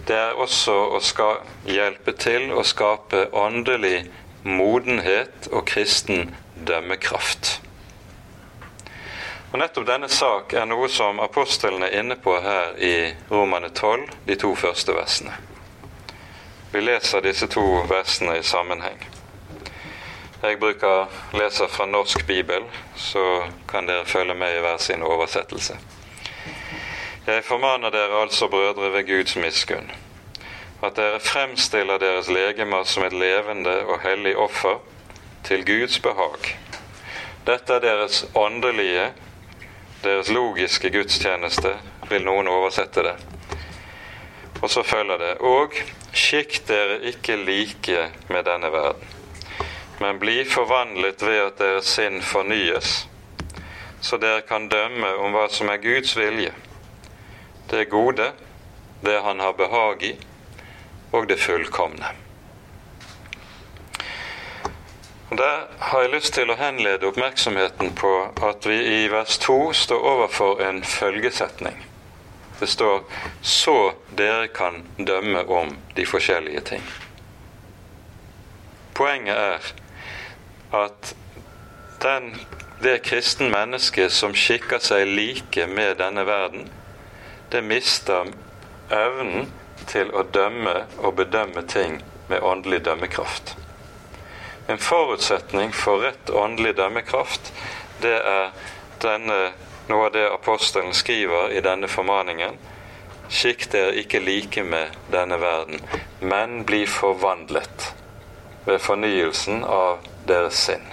det 0.07 0.14
er 0.14 0.39
også 0.39 0.74
å 0.95 1.01
skal 1.03 1.41
hjelpe 1.66 2.14
til 2.14 2.53
å 2.55 2.62
skape 2.62 3.27
åndelig 3.35 4.05
modenhet 4.47 5.49
og 5.51 5.66
kristen 5.66 6.31
dømmekraft. 6.55 7.57
Og 9.51 9.59
Nettopp 9.59 9.87
denne 9.89 10.09
sak 10.12 10.55
er 10.55 10.66
noe 10.68 10.87
som 10.93 11.18
apostelen 11.22 11.83
er 11.87 11.99
inne 11.99 12.18
på 12.22 12.37
her 12.43 12.79
i 12.79 12.95
Romane 13.31 13.72
12, 13.74 14.07
de 14.27 14.39
to 14.39 14.55
første 14.55 14.95
versene. 14.95 15.35
Vi 16.72 16.83
leser 16.83 17.22
disse 17.24 17.49
to 17.51 17.64
versene 17.91 18.39
i 18.39 18.47
sammenheng. 18.47 18.99
Jeg 20.43 20.59
bruker 20.61 21.07
leser 21.32 21.68
fra 21.72 21.87
norsk 21.89 22.26
bibel, 22.26 22.64
så 22.97 23.43
kan 23.68 23.87
dere 23.89 24.05
følge 24.05 24.34
med 24.34 24.57
i 24.57 24.61
hver 24.61 24.76
sin 24.76 25.03
oversettelse. 25.03 25.78
Jeg 27.26 27.45
formaner 27.45 27.91
dere 27.91 28.20
altså, 28.20 28.49
brødre, 28.49 28.93
ved 28.93 29.07
Guds 29.07 29.37
miskunn, 29.37 29.91
at 30.84 30.97
dere 30.97 31.20
fremstiller 31.20 31.99
deres 31.99 32.28
legemer 32.28 32.84
som 32.84 33.05
et 33.05 33.16
levende 33.16 33.78
og 33.87 34.01
hellig 34.05 34.37
offer 34.37 34.76
til 35.45 35.66
Guds 35.66 35.99
behag. 35.99 36.53
Dette 37.47 37.72
er 37.72 37.80
deres 37.80 38.26
åndelige, 38.34 39.09
deres 40.05 40.28
logiske 40.28 40.91
gudstjeneste, 40.91 41.78
vil 42.11 42.24
noen 42.28 42.49
oversette 42.49 43.09
det. 43.09 43.16
Og 44.62 44.70
så 44.70 44.82
følger 44.82 45.16
det 45.18 45.34
Og 45.41 45.72
skikk 46.12 46.61
dere 46.68 47.01
ikke 47.09 47.37
like 47.37 48.11
med 48.28 48.45
denne 48.45 48.72
verden 48.72 49.15
men 50.01 50.18
bli 50.18 50.44
forvandlet 50.44 51.22
ved 51.22 51.40
at 51.40 51.59
deres 51.59 51.94
sinn 51.97 52.20
fornyes, 52.22 53.07
så 54.01 54.18
dere 54.20 54.44
kan 54.47 54.68
dømme 54.68 55.14
om 55.22 55.32
hva 55.34 55.47
som 55.53 55.70
er 55.72 55.80
Guds 55.82 56.16
vilje, 56.16 56.53
det 57.70 57.88
gode, 57.90 58.32
det 59.01 59.20
Han 59.22 59.40
har 59.40 59.53
behag 59.53 60.03
i, 60.03 60.14
og 61.12 61.28
det 61.28 61.40
fullkomne. 61.40 62.12
Og 65.30 65.38
Der 65.38 65.66
har 65.78 66.01
jeg 66.01 66.11
lyst 66.11 66.34
til 66.34 66.51
å 66.51 66.57
henlede 66.57 67.09
oppmerksomheten 67.09 67.94
på 67.99 68.12
at 68.47 68.66
vi 68.66 68.76
i 68.78 69.09
vers 69.11 69.38
2 69.42 69.72
står 69.72 70.07
overfor 70.12 70.62
en 70.62 70.84
følgesetning. 70.84 71.84
Det 72.61 72.68
står 72.68 73.01
'så 73.42 73.92
dere 74.18 74.49
kan 74.49 74.84
dømme 74.99 75.49
om 75.49 75.76
de 75.97 76.07
forskjellige 76.07 76.61
ting'. 76.61 76.90
Poenget 78.94 79.36
er 79.36 79.59
at 80.70 81.14
den, 82.02 82.34
det 82.82 82.98
kristen 83.02 83.50
menneske 83.50 84.08
som 84.10 84.34
skikker 84.34 84.82
seg 84.82 85.06
like 85.08 85.66
med 85.66 85.96
denne 86.00 86.26
verden, 86.26 86.68
det 87.52 87.62
mister 87.64 88.26
evnen 88.92 89.50
til 89.86 90.10
å 90.14 90.24
dømme 90.34 90.82
og 90.98 91.14
bedømme 91.20 91.62
ting 91.70 92.00
med 92.28 92.42
åndelig 92.42 92.82
dømmekraft. 92.84 93.54
En 94.68 94.78
forutsetning 94.82 95.72
for 95.74 96.02
rett 96.02 96.30
åndelig 96.30 96.74
dømmekraft, 96.76 97.52
det 98.02 98.16
er 98.18 98.50
denne, 99.02 99.52
noe 99.88 100.08
av 100.08 100.16
det 100.16 100.26
apostelen 100.30 100.94
skriver 100.94 101.54
i 101.54 101.62
denne 101.62 101.88
formaningen. 101.88 102.58
Skikk 103.30 103.68
dere 103.70 103.94
ikke 104.02 104.22
like 104.22 104.62
med 104.66 104.94
denne 105.14 105.38
verden, 105.42 105.80
men 106.20 106.64
bli 106.66 106.82
forvandlet 106.90 107.92
ved 108.66 108.82
fornyelsen 108.82 109.62
av 109.62 110.02
deres 110.27 110.66
sinn. 110.68 110.85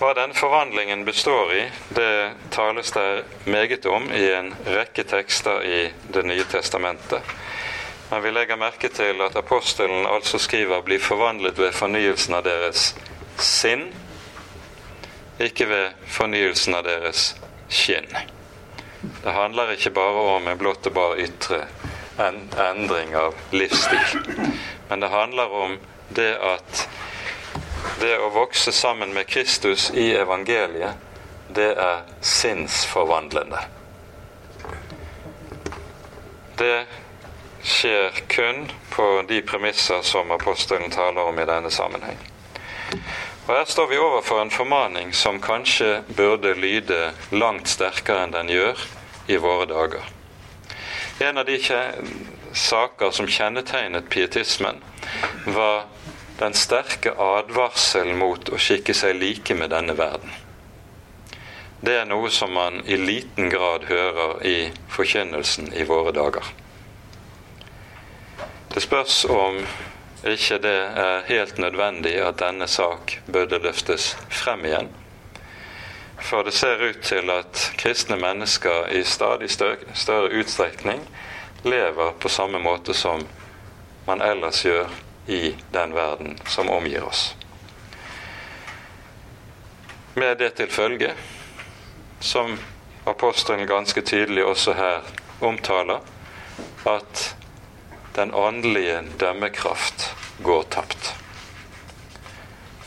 Hva 0.00 0.14
denne 0.16 0.32
forvandlingen 0.32 1.04
består 1.04 1.50
i, 1.52 1.64
det 1.92 2.32
tales 2.54 2.92
det 2.96 3.24
meget 3.44 3.84
om 3.86 4.06
i 4.16 4.30
en 4.32 4.54
rekke 4.64 5.04
tekster 5.04 5.60
i 5.62 5.80
Det 6.08 6.22
nye 6.24 6.44
testamentet. 6.48 7.20
Men 8.10 8.22
vi 8.22 8.30
legger 8.30 8.56
merke 8.56 8.88
til 8.88 9.20
at 9.22 9.36
apostelen 9.36 10.06
altså 10.06 10.38
skriver 10.38 10.80
'bli 10.80 10.98
forvandlet 10.98 11.58
ved 11.58 11.72
fornyelsen 11.72 12.34
av 12.34 12.44
deres 12.44 12.94
sinn', 13.38 13.92
ikke 15.40 15.68
ved 15.68 15.92
fornyelsen 16.06 16.74
av 16.74 16.84
deres 16.84 17.36
skinn. 17.68 18.08
Det 19.22 19.32
handler 19.32 19.70
ikke 19.70 19.90
bare 19.90 20.24
om 20.36 20.48
en 20.48 20.58
blott 20.58 20.86
og 20.86 20.94
bare 20.94 21.20
ytre 21.28 21.66
en 22.18 22.40
endring 22.58 23.14
av 23.16 23.34
livsstil, 23.52 24.24
men 24.88 25.00
det 25.00 25.08
handler 25.08 25.52
om 25.52 25.78
det 26.16 26.36
at 26.36 26.88
det 28.00 28.16
å 28.18 28.30
vokse 28.34 28.72
sammen 28.72 29.14
med 29.14 29.28
Kristus 29.28 29.90
i 29.94 30.10
evangeliet, 30.16 30.96
det 31.54 31.72
er 31.74 32.02
sinnsforvandlende. 32.20 33.60
Det 36.60 36.84
skjer 37.62 38.20
kun 38.28 38.68
på 38.90 39.06
de 39.28 39.40
premisser 39.42 40.02
som 40.02 40.30
apostelen 40.30 40.90
taler 40.90 41.28
om 41.28 41.38
i 41.38 41.48
denne 41.48 41.70
sammenheng. 41.70 42.18
Og 43.46 43.56
Her 43.56 43.64
står 43.64 43.86
vi 43.90 43.98
overfor 43.98 44.42
en 44.42 44.52
formaning 44.52 45.12
som 45.16 45.40
kanskje 45.42 46.02
burde 46.16 46.54
lyde 46.54 47.10
langt 47.32 47.68
sterkere 47.68 48.24
enn 48.24 48.34
den 48.34 48.52
gjør 48.52 48.84
i 49.26 49.38
våre 49.42 49.66
dager. 49.66 50.04
En 51.20 51.38
av 51.38 51.48
de 51.48 51.58
saker 52.52 53.10
som 53.10 53.28
kjennetegnet 53.28 54.08
pietismen, 54.08 54.78
var 55.44 55.84
den 56.40 56.54
sterke 56.56 57.12
advarsel 57.20 58.14
mot 58.16 58.48
å 58.48 58.58
skikke 58.58 58.94
seg 58.96 59.18
like 59.20 59.54
med 59.54 59.74
denne 59.74 59.92
verden. 59.98 60.32
Det 61.84 61.98
er 62.00 62.06
noe 62.08 62.30
som 62.32 62.52
man 62.56 62.80
i 62.88 62.96
liten 62.96 63.50
grad 63.52 63.84
hører 63.88 64.40
i 64.48 64.56
forkynnelsen 64.88 65.68
i 65.76 65.84
våre 65.88 66.14
dager. 66.16 66.48
Det 68.72 68.80
spørs 68.80 69.24
om 69.28 69.60
ikke 70.32 70.58
det 70.64 70.78
er 71.04 71.28
helt 71.28 71.60
nødvendig 71.60 72.14
at 72.24 72.40
denne 72.40 72.68
sak 72.68 73.18
burde 73.28 73.60
løftes 73.60 74.14
frem 74.28 74.64
igjen. 74.68 74.88
For 76.20 76.44
det 76.44 76.56
ser 76.56 76.80
ut 76.84 77.04
til 77.04 77.32
at 77.32 77.66
kristne 77.80 78.16
mennesker 78.20 78.88
i 78.96 79.04
stadig 79.04 79.48
større 79.52 80.32
utstrekning 80.40 81.04
lever 81.68 82.16
på 82.20 82.32
samme 82.32 82.60
måte 82.64 82.96
som 82.96 83.24
man 84.08 84.24
ellers 84.24 84.64
gjør 84.64 84.88
i 85.30 85.54
den 85.70 85.94
verden 85.94 86.38
som 86.46 86.70
omgir 86.70 87.04
oss. 87.04 87.34
Med 90.14 90.38
det 90.38 90.50
til 90.58 90.70
følge, 90.70 91.12
som 92.20 92.58
apostelen 93.04 93.66
ganske 93.66 94.02
tydelig 94.02 94.44
også 94.44 94.74
her 94.74 95.06
omtaler, 95.40 96.00
at 96.86 97.36
den 98.14 98.34
åndelige 98.34 99.02
dømmekraft 99.20 100.10
går 100.42 100.62
tapt. 100.62 101.14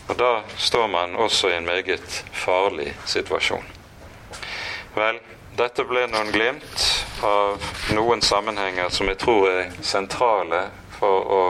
Og 0.08 0.18
da 0.20 0.42
står 0.58 0.88
man 0.88 1.16
også 1.16 1.50
i 1.50 1.56
en 1.58 1.66
meget 1.66 2.26
farlig 2.32 2.92
situasjon. 3.06 3.64
Vel, 4.96 5.20
dette 5.58 5.86
ble 5.88 6.04
noen 6.12 6.32
glimt 6.34 6.84
av 7.24 7.64
noen 7.96 8.22
sammenhenger 8.22 8.92
som 8.92 9.08
jeg 9.10 9.22
tror 9.24 9.48
er 9.50 9.72
sentrale 9.82 10.66
for 11.00 11.32
å 11.38 11.42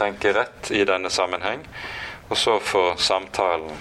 tenke 0.00 0.34
rett 0.34 0.72
i 0.74 0.84
denne 0.88 1.12
sammenheng. 1.12 1.64
Og 2.30 2.38
så 2.38 2.58
får 2.60 2.96
samtalen 3.02 3.76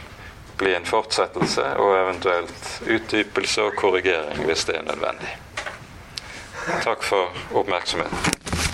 bli 0.59 0.73
en 0.75 0.85
fortsettelse 0.85 1.63
og 1.79 1.95
eventuelt 1.95 2.81
utdypelse 2.87 3.63
og 3.63 3.77
korrigering 3.79 4.43
hvis 4.49 4.65
det 4.67 4.75
er 4.81 4.89
nødvendig. 4.89 5.31
Takk 6.83 7.03
for 7.03 7.31
oppmerksomheten. 7.55 8.68